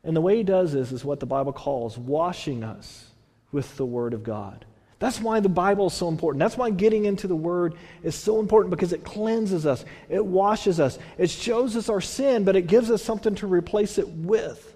And 0.05 0.15
the 0.17 0.21
way 0.21 0.37
he 0.37 0.43
does 0.43 0.73
this 0.73 0.93
is 0.93 1.05
what 1.05 1.21
the 1.21 1.27
Bible 1.27 1.53
calls 1.53 1.99
washing 1.99 2.63
us 2.63 3.11
with 3.53 3.77
the 3.77 3.87
Word 3.87 4.15
of 4.15 4.23
God. 4.23 4.65
That's 5.01 5.21
why 5.21 5.41
the 5.41 5.49
Bible 5.49 5.87
is 5.87 5.93
so 5.93 6.09
important. 6.09 6.41
That's 6.41 6.57
why 6.57 6.71
getting 6.71 7.05
into 7.05 7.29
the 7.29 7.37
Word 7.37 7.75
is 8.03 8.15
so 8.15 8.41
important 8.41 8.71
because 8.71 8.93
it 8.93 9.05
cleanses 9.05 9.65
us, 9.65 9.85
it 10.09 10.25
washes 10.25 10.81
us, 10.81 10.99
it 11.19 11.31
shows 11.31 11.77
us 11.77 11.89
our 11.89 12.01
sin, 12.01 12.45
but 12.45 12.57
it 12.57 12.67
gives 12.67 12.91
us 12.91 13.03
something 13.03 13.35
to 13.37 13.47
replace 13.47 13.99
it 13.99 14.09
with. 14.09 14.75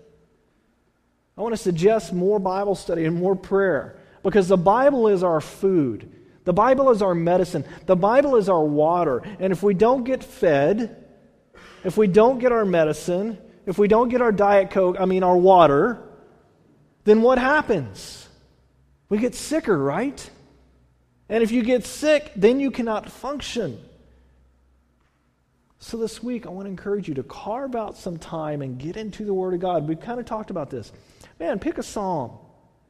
I 1.36 1.40
want 1.40 1.54
to 1.54 1.60
suggest 1.60 2.12
more 2.12 2.38
Bible 2.38 2.74
study 2.74 3.04
and 3.04 3.16
more 3.16 3.34
prayer 3.34 3.96
because 4.22 4.48
the 4.48 4.56
Bible 4.56 5.08
is 5.08 5.22
our 5.22 5.40
food. 5.40 6.10
The 6.44 6.52
Bible 6.52 6.90
is 6.90 7.02
our 7.02 7.14
medicine. 7.14 7.64
The 7.86 7.96
Bible 7.96 8.36
is 8.36 8.48
our 8.48 8.64
water. 8.64 9.22
And 9.40 9.52
if 9.52 9.62
we 9.62 9.74
don't 9.74 10.04
get 10.04 10.22
fed, 10.22 11.04
if 11.84 11.96
we 11.96 12.06
don't 12.06 12.38
get 12.38 12.52
our 12.52 12.64
medicine, 12.64 13.38
if 13.66 13.78
we 13.78 13.88
don't 13.88 14.08
get 14.08 14.20
our 14.20 14.32
Diet 14.32 14.70
Coke, 14.70 14.96
I 14.98 15.04
mean 15.04 15.22
our 15.22 15.36
water, 15.36 16.02
then 17.04 17.22
what 17.22 17.38
happens? 17.38 18.28
We 19.08 19.18
get 19.18 19.34
sicker, 19.34 19.76
right? 19.76 20.30
And 21.28 21.42
if 21.42 21.50
you 21.50 21.62
get 21.62 21.84
sick, 21.84 22.32
then 22.36 22.60
you 22.60 22.70
cannot 22.70 23.10
function. 23.10 23.78
So 25.78 25.96
this 25.96 26.22
week, 26.22 26.46
I 26.46 26.50
want 26.50 26.66
to 26.66 26.70
encourage 26.70 27.08
you 27.08 27.14
to 27.14 27.22
carve 27.22 27.74
out 27.74 27.96
some 27.96 28.16
time 28.16 28.62
and 28.62 28.78
get 28.78 28.96
into 28.96 29.24
the 29.24 29.34
Word 29.34 29.54
of 29.54 29.60
God. 29.60 29.88
We've 29.88 30.00
kind 30.00 30.20
of 30.20 30.26
talked 30.26 30.50
about 30.50 30.70
this. 30.70 30.92
Man, 31.40 31.58
pick 31.58 31.78
a 31.78 31.82
psalm, 31.82 32.38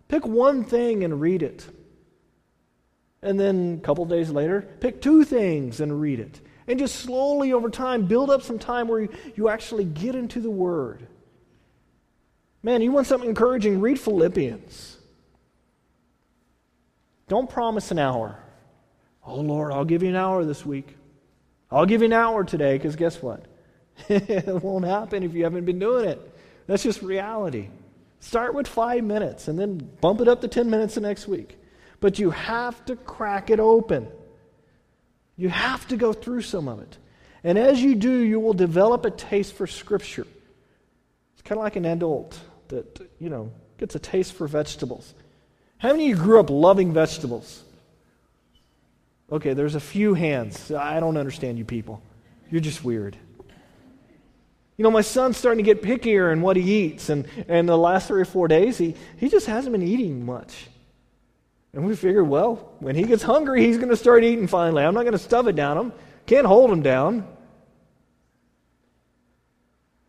pick 0.08 0.26
one 0.26 0.64
thing 0.64 1.02
and 1.02 1.20
read 1.20 1.42
it. 1.42 1.66
And 3.22 3.38
then 3.38 3.78
a 3.80 3.85
couple 3.85 4.04
days 4.04 4.30
later, 4.30 4.62
pick 4.80 5.00
two 5.00 5.24
things 5.24 5.80
and 5.80 6.00
read 6.00 6.20
it. 6.20 6.40
And 6.66 6.79
just 6.79 6.96
slowly 6.96 7.53
over 7.53 7.70
time, 7.70 8.07
build 8.07 8.31
up 8.31 8.42
some 8.42 8.59
time 8.59 8.88
where 8.88 9.01
you, 9.01 9.09
you 9.35 9.48
actually 9.48 9.85
get 9.85 10.14
into 10.14 10.40
the 10.40 10.51
Word. 10.51 11.07
Man, 12.62 12.83
you 12.83 12.92
want 12.92 13.07
something 13.07 13.29
encouraging? 13.29 13.81
Read 13.81 13.98
Philippians. 13.98 14.98
Don't 17.29 17.51
promise 17.51 17.90
an 17.90 17.98
hour. 17.98 18.38
Oh, 19.27 19.40
Lord, 19.40 19.72
I'll 19.72 19.85
give 19.85 20.03
you 20.03 20.11
an 20.11 20.16
hour 20.16 20.44
this 20.44 20.64
week. 20.64 20.96
I'll 21.70 21.87
give 21.87 22.03
you 22.03 22.07
an 22.07 22.12
hour 22.12 22.44
today, 22.44 22.77
because 22.77 22.96
guess 22.96 23.22
what? 23.22 23.46
it 24.09 24.62
won't 24.62 24.85
happen 24.85 25.22
if 25.22 25.35
you 25.35 25.44
haven't 25.44 25.64
been 25.64 25.79
doing 25.79 26.09
it. 26.09 26.20
That's 26.66 26.83
just 26.83 27.03
reality. 27.03 27.68
Start 28.20 28.55
with 28.55 28.68
five 28.68 29.03
minutes 29.03 29.48
and 29.48 29.59
then 29.59 29.90
bump 30.01 30.20
it 30.20 30.29
up 30.29 30.40
to 30.42 30.48
10 30.48 30.70
minutes 30.70 30.94
the 30.94 31.01
next 31.01 31.27
week. 31.27 31.59
But 32.01 32.18
you 32.18 32.31
have 32.31 32.85
to 32.85 32.96
crack 32.96 33.51
it 33.51 33.59
open. 33.59 34.09
You 35.42 35.48
have 35.48 35.88
to 35.88 35.96
go 35.96 36.12
through 36.12 36.42
some 36.42 36.68
of 36.68 36.78
it. 36.78 36.96
And 37.42 37.59
as 37.59 37.83
you 37.83 37.96
do, 37.96 38.18
you 38.20 38.38
will 38.38 38.52
develop 38.52 39.05
a 39.05 39.11
taste 39.11 39.55
for 39.55 39.66
Scripture. 39.66 40.24
It's 41.33 41.42
kind 41.42 41.59
of 41.59 41.64
like 41.64 41.74
an 41.74 41.85
adult 41.85 42.38
that, 42.68 43.11
you 43.18 43.28
know, 43.28 43.50
gets 43.76 43.96
a 43.96 43.98
taste 43.98 44.35
for 44.35 44.46
vegetables. 44.46 45.14
How 45.78 45.88
many 45.88 46.12
of 46.12 46.16
you 46.16 46.24
grew 46.24 46.38
up 46.38 46.48
loving 46.48 46.92
vegetables? 46.92 47.64
Okay, 49.33 49.52
there's 49.52 49.74
a 49.74 49.81
few 49.81 50.14
hands. 50.14 50.70
I 50.70 51.00
don't 51.00 51.16
understand 51.16 51.59
you 51.59 51.64
people. 51.64 52.00
You're 52.48 52.61
just 52.61 52.85
weird. 52.85 53.16
You 54.76 54.85
know, 54.85 54.92
my 54.92 55.00
son's 55.00 55.38
starting 55.38 55.64
to 55.64 55.74
get 55.74 55.83
pickier 55.83 56.33
in 56.33 56.40
what 56.40 56.55
he 56.55 56.85
eats, 56.85 57.09
and, 57.09 57.26
and 57.48 57.68
the 57.68 57.76
last 57.76 58.07
three 58.07 58.20
or 58.20 58.26
four 58.26 58.46
days, 58.46 58.78
he, 58.78 58.94
he 59.16 59.28
just 59.28 59.46
hasn't 59.46 59.72
been 59.72 59.83
eating 59.83 60.24
much. 60.24 60.68
And 61.74 61.87
we 61.87 61.96
figured, 61.96 62.28
well, 62.28 62.74
when 62.80 62.94
he 62.94 63.04
gets 63.04 63.22
hungry, 63.22 63.64
he's 63.64 63.78
going 63.78 63.88
to 63.88 63.96
start 63.96 64.24
eating 64.24 64.46
finally. 64.46 64.85
I'm 64.85 64.92
not 64.92 65.02
going 65.02 65.12
to 65.12 65.18
stuff 65.18 65.46
it 65.46 65.56
down 65.56 65.78
him. 65.78 65.92
Can't 66.26 66.46
hold 66.46 66.70
him 66.70 66.82
down. 66.82 67.26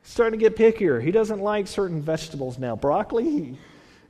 He's 0.01 0.11
starting 0.11 0.37
to 0.37 0.49
get 0.49 0.57
pickier. 0.57 1.01
He 1.01 1.11
doesn't 1.11 1.39
like 1.39 1.67
certain 1.67 2.01
vegetables 2.01 2.59
now. 2.59 2.75
Broccoli, 2.75 3.57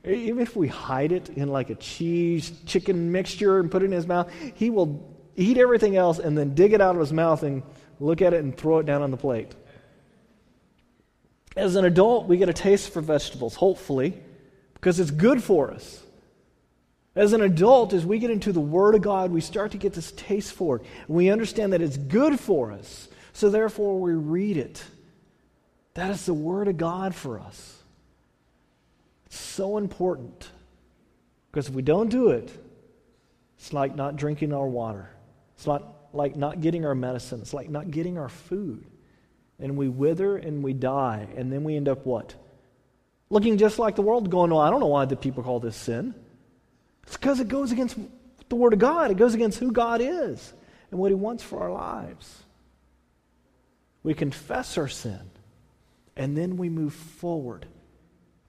even 0.04 0.42
if 0.42 0.56
we 0.56 0.66
hide 0.66 1.12
it 1.12 1.28
in 1.30 1.48
like 1.48 1.70
a 1.70 1.76
cheese 1.76 2.52
chicken 2.66 3.12
mixture 3.12 3.60
and 3.60 3.70
put 3.70 3.82
it 3.82 3.86
in 3.86 3.92
his 3.92 4.06
mouth, 4.06 4.32
he 4.54 4.70
will 4.70 5.16
eat 5.36 5.56
everything 5.56 5.96
else 5.96 6.18
and 6.18 6.36
then 6.36 6.54
dig 6.54 6.72
it 6.72 6.80
out 6.80 6.96
of 6.96 7.00
his 7.00 7.12
mouth 7.12 7.44
and 7.44 7.62
look 8.00 8.20
at 8.20 8.34
it 8.34 8.42
and 8.42 8.56
throw 8.56 8.78
it 8.78 8.86
down 8.86 9.00
on 9.00 9.12
the 9.12 9.16
plate. 9.16 9.54
As 11.56 11.76
an 11.76 11.84
adult, 11.84 12.26
we 12.26 12.36
get 12.36 12.48
a 12.48 12.52
taste 12.52 12.92
for 12.92 13.00
vegetables, 13.00 13.54
hopefully, 13.54 14.20
because 14.74 14.98
it's 14.98 15.12
good 15.12 15.40
for 15.40 15.70
us. 15.70 16.03
As 17.16 17.32
an 17.32 17.42
adult, 17.42 17.92
as 17.92 18.04
we 18.04 18.18
get 18.18 18.30
into 18.30 18.52
the 18.52 18.60
Word 18.60 18.94
of 18.94 19.02
God, 19.02 19.30
we 19.30 19.40
start 19.40 19.72
to 19.72 19.78
get 19.78 19.92
this 19.92 20.12
taste 20.12 20.52
for 20.52 20.76
it. 20.76 20.82
We 21.06 21.30
understand 21.30 21.72
that 21.72 21.80
it's 21.80 21.96
good 21.96 22.40
for 22.40 22.72
us, 22.72 23.08
so 23.32 23.50
therefore 23.50 24.00
we 24.00 24.12
read 24.12 24.56
it. 24.56 24.82
That 25.94 26.10
is 26.10 26.26
the 26.26 26.34
Word 26.34 26.66
of 26.66 26.76
God 26.76 27.14
for 27.14 27.38
us. 27.38 27.82
It's 29.26 29.38
so 29.38 29.78
important. 29.78 30.50
Because 31.50 31.68
if 31.68 31.74
we 31.74 31.82
don't 31.82 32.08
do 32.08 32.30
it, 32.30 32.50
it's 33.56 33.72
like 33.72 33.94
not 33.94 34.16
drinking 34.16 34.52
our 34.52 34.66
water. 34.66 35.08
It's 35.56 35.66
not 35.66 35.84
like 36.12 36.34
not 36.34 36.60
getting 36.60 36.84
our 36.84 36.96
medicine. 36.96 37.40
It's 37.40 37.54
like 37.54 37.70
not 37.70 37.92
getting 37.92 38.18
our 38.18 38.28
food. 38.28 38.84
And 39.60 39.76
we 39.76 39.88
wither 39.88 40.36
and 40.36 40.64
we 40.64 40.72
die. 40.72 41.28
And 41.36 41.52
then 41.52 41.62
we 41.62 41.76
end 41.76 41.88
up 41.88 42.04
what? 42.04 42.34
Looking 43.30 43.56
just 43.56 43.78
like 43.78 43.94
the 43.94 44.02
world, 44.02 44.28
going, 44.30 44.50
well, 44.50 44.60
I 44.60 44.70
don't 44.70 44.80
know 44.80 44.86
why 44.86 45.04
the 45.04 45.14
people 45.14 45.44
call 45.44 45.60
this 45.60 45.76
sin. 45.76 46.14
It's 47.06 47.16
because 47.16 47.40
it 47.40 47.48
goes 47.48 47.72
against 47.72 47.98
the 48.48 48.56
Word 48.56 48.72
of 48.72 48.78
God. 48.78 49.10
It 49.10 49.16
goes 49.16 49.34
against 49.34 49.58
who 49.58 49.72
God 49.72 50.00
is 50.00 50.52
and 50.90 51.00
what 51.00 51.10
He 51.10 51.14
wants 51.14 51.42
for 51.42 51.60
our 51.60 51.72
lives. 51.72 52.42
We 54.02 54.14
confess 54.14 54.76
our 54.76 54.88
sin, 54.88 55.20
and 56.16 56.36
then 56.36 56.56
we 56.56 56.68
move 56.68 56.94
forward. 56.94 57.66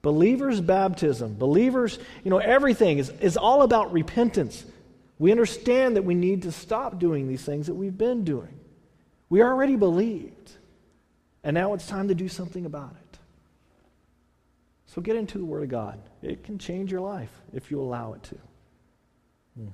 Believers' 0.02 0.62
baptism, 0.62 1.36
believers, 1.38 1.98
you 2.24 2.30
know, 2.30 2.38
everything 2.38 3.00
is, 3.00 3.10
is 3.22 3.38
all 3.38 3.64
about 3.64 3.92
repentance. 3.92 4.64
We 5.18 5.32
understand 5.32 5.96
that 5.96 6.04
we 6.04 6.14
need 6.14 6.44
to 6.44 6.52
stop 6.52 7.00
doing 7.00 7.28
these 7.28 7.44
things 7.44 7.68
that 7.68 7.74
we've 7.74 7.98
been 7.98 8.24
doing. 8.24 8.60
We 9.30 9.42
already 9.42 9.78
believed, 9.78 10.52
and 11.44 11.56
now 11.56 11.74
it's 11.74 11.88
time 11.88 12.10
to 12.10 12.16
do 12.16 12.28
something 12.28 12.66
about 12.66 12.92
it. 12.92 13.05
So 14.96 15.02
get 15.02 15.18
into 15.18 15.38
the 15.38 15.44
Word 15.44 15.64
of 15.64 15.68
God. 15.68 16.00
It 16.22 16.46
can 16.46 16.58
change 16.58 16.90
your 16.90 17.02
life 17.02 17.42
if 17.52 17.70
you 17.70 17.82
allow 17.82 18.14
it 18.14 18.24
to. 18.24 18.38
Hmm. 19.58 19.68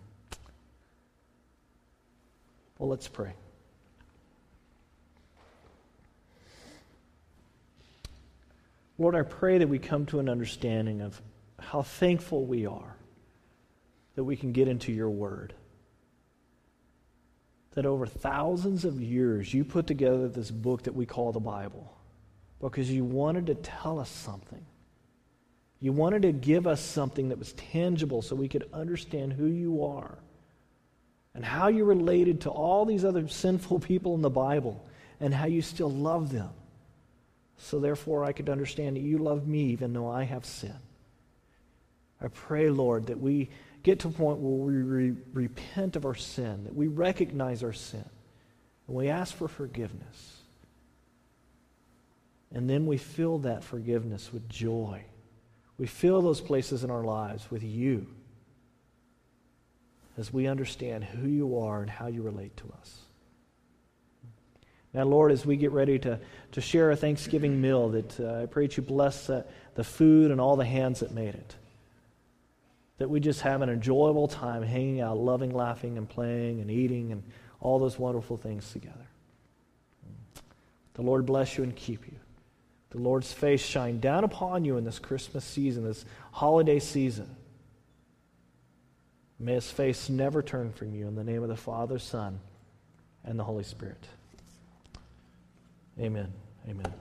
Well, 2.80 2.90
let's 2.90 3.08
pray. 3.08 3.34
Lord, 8.98 9.14
I 9.14 9.22
pray 9.22 9.60
that 9.60 9.70
we 9.70 9.78
come 9.78 10.08
to 10.08 10.18
an 10.18 10.28
understanding 10.28 11.02
of 11.02 11.22
how 11.60 11.84
thankful 11.84 12.46
we 12.48 12.66
are 12.66 12.96
that 14.16 14.24
we 14.24 14.36
can 14.36 14.52
get 14.52 14.68
into 14.68 14.92
your 14.92 15.12
word. 15.12 15.54
That 17.76 17.86
over 17.86 18.08
thousands 18.08 18.86
of 18.86 19.00
years, 19.00 19.54
you 19.54 19.66
put 19.66 19.86
together 19.86 20.28
this 20.28 20.50
book 20.50 20.82
that 20.84 20.96
we 20.96 21.06
call 21.06 21.32
the 21.32 21.40
Bible 21.40 21.96
because 22.60 22.90
you 22.90 23.04
wanted 23.04 23.46
to 23.46 23.56
tell 23.56 24.00
us 24.00 24.10
something. 24.10 24.66
You 25.82 25.92
wanted 25.92 26.22
to 26.22 26.32
give 26.32 26.68
us 26.68 26.80
something 26.80 27.30
that 27.30 27.40
was 27.40 27.54
tangible 27.54 28.22
so 28.22 28.36
we 28.36 28.48
could 28.48 28.70
understand 28.72 29.34
who 29.34 29.48
you 29.48 29.84
are 29.84 30.20
and 31.34 31.44
how 31.44 31.70
you 31.70 31.86
related 31.86 32.42
to 32.42 32.52
all 32.52 32.86
these 32.86 33.04
other 33.04 33.28
sinful 33.28 33.80
people 33.92 34.14
in 34.14 34.22
the 34.22 34.30
Bible 34.30 34.86
and 35.20 35.34
how 35.34 35.48
you 35.48 35.64
still 35.64 35.90
love 35.90 36.32
them. 36.32 36.52
So 37.58 37.80
therefore, 37.80 38.24
I 38.24 38.32
could 38.32 38.48
understand 38.48 38.96
that 38.96 39.02
you 39.02 39.18
love 39.18 39.48
me 39.48 39.66
even 39.72 39.94
though 39.94 40.10
I 40.10 40.24
have 40.24 40.46
sin. 40.46 40.76
I 42.22 42.28
pray, 42.28 42.70
Lord, 42.70 43.08
that 43.08 43.20
we 43.20 43.50
get 43.82 44.00
to 44.00 44.10
a 44.10 44.12
point 44.12 44.38
where 44.38 44.52
we 44.52 44.76
re- 44.76 45.16
repent 45.34 45.96
of 45.96 46.06
our 46.06 46.16
sin, 46.16 46.64
that 46.66 46.76
we 46.76 46.88
recognize 46.88 47.64
our 47.64 47.74
sin, 47.74 48.06
and 48.88 48.96
we 48.96 49.10
ask 49.10 49.36
for 49.36 49.48
forgiveness. 49.48 50.38
And 52.54 52.70
then 52.70 52.86
we 52.86 52.98
fill 52.98 53.40
that 53.40 53.64
forgiveness 53.64 54.32
with 54.32 54.48
joy 54.48 55.06
we 55.82 55.88
fill 55.88 56.22
those 56.22 56.42
places 56.42 56.84
in 56.84 56.92
our 56.92 57.04
lives 57.04 57.50
with 57.50 57.64
you 57.64 58.06
as 60.16 60.32
we 60.32 60.46
understand 60.46 61.04
who 61.04 61.28
you 61.28 61.58
are 61.58 61.82
and 61.82 61.90
how 61.90 62.06
you 62.06 62.22
relate 62.22 62.56
to 62.58 62.72
us. 62.80 63.00
Now, 64.94 65.06
Lord, 65.06 65.32
as 65.32 65.44
we 65.44 65.58
get 65.58 65.72
ready 65.72 65.98
to, 65.98 66.20
to 66.52 66.62
share 66.62 66.92
a 66.92 66.96
Thanksgiving 66.96 67.60
meal, 67.60 67.90
that 67.90 68.20
uh, 68.20 68.44
I 68.44 68.46
pray 68.46 68.68
that 68.68 68.78
you 68.78 68.84
bless 68.84 69.28
uh, 69.28 69.42
the 69.74 69.84
food 69.84 70.30
and 70.30 70.40
all 70.40 70.56
the 70.56 70.66
hands 70.66 71.00
that 71.00 71.14
made 71.14 71.34
it. 71.34 71.56
That 73.00 73.10
we 73.10 73.20
just 73.20 73.42
have 73.42 73.64
an 73.64 73.70
enjoyable 73.70 74.28
time 74.28 74.62
hanging 74.62 75.02
out, 75.02 75.18
loving, 75.18 75.50
laughing, 75.50 75.98
and 75.98 76.08
playing 76.08 76.62
and 76.62 76.70
eating 76.70 77.12
and 77.12 77.24
all 77.60 77.80
those 77.80 77.98
wonderful 77.98 78.38
things 78.38 78.72
together. 78.72 79.08
The 80.94 81.02
Lord 81.02 81.26
bless 81.26 81.58
you 81.58 81.64
and 81.64 81.76
keep 81.76 82.06
you 82.06 82.21
the 82.92 83.00
Lord's 83.00 83.32
face 83.32 83.62
shine 83.62 84.00
down 84.00 84.24
upon 84.24 84.64
you 84.66 84.78
in 84.78 84.84
this 84.84 85.00
Christmas 85.00 85.44
season, 85.44 85.84
this 85.84 86.06
holiday 86.32 86.80
season. 86.80 87.36
May 89.40 89.54
his 89.56 89.72
face 89.72 90.10
never 90.10 90.44
turn 90.44 90.72
from 90.72 90.94
you 90.94 91.08
in 91.08 91.16
the 91.16 91.24
name 91.24 91.42
of 91.42 91.50
the 91.50 91.58
Father, 91.58 91.98
Son, 91.98 92.40
and 93.24 93.40
the 93.40 93.44
Holy 93.44 93.64
Spirit. 93.64 94.06
Amen. 96.00 96.32
Amen. 96.70 96.94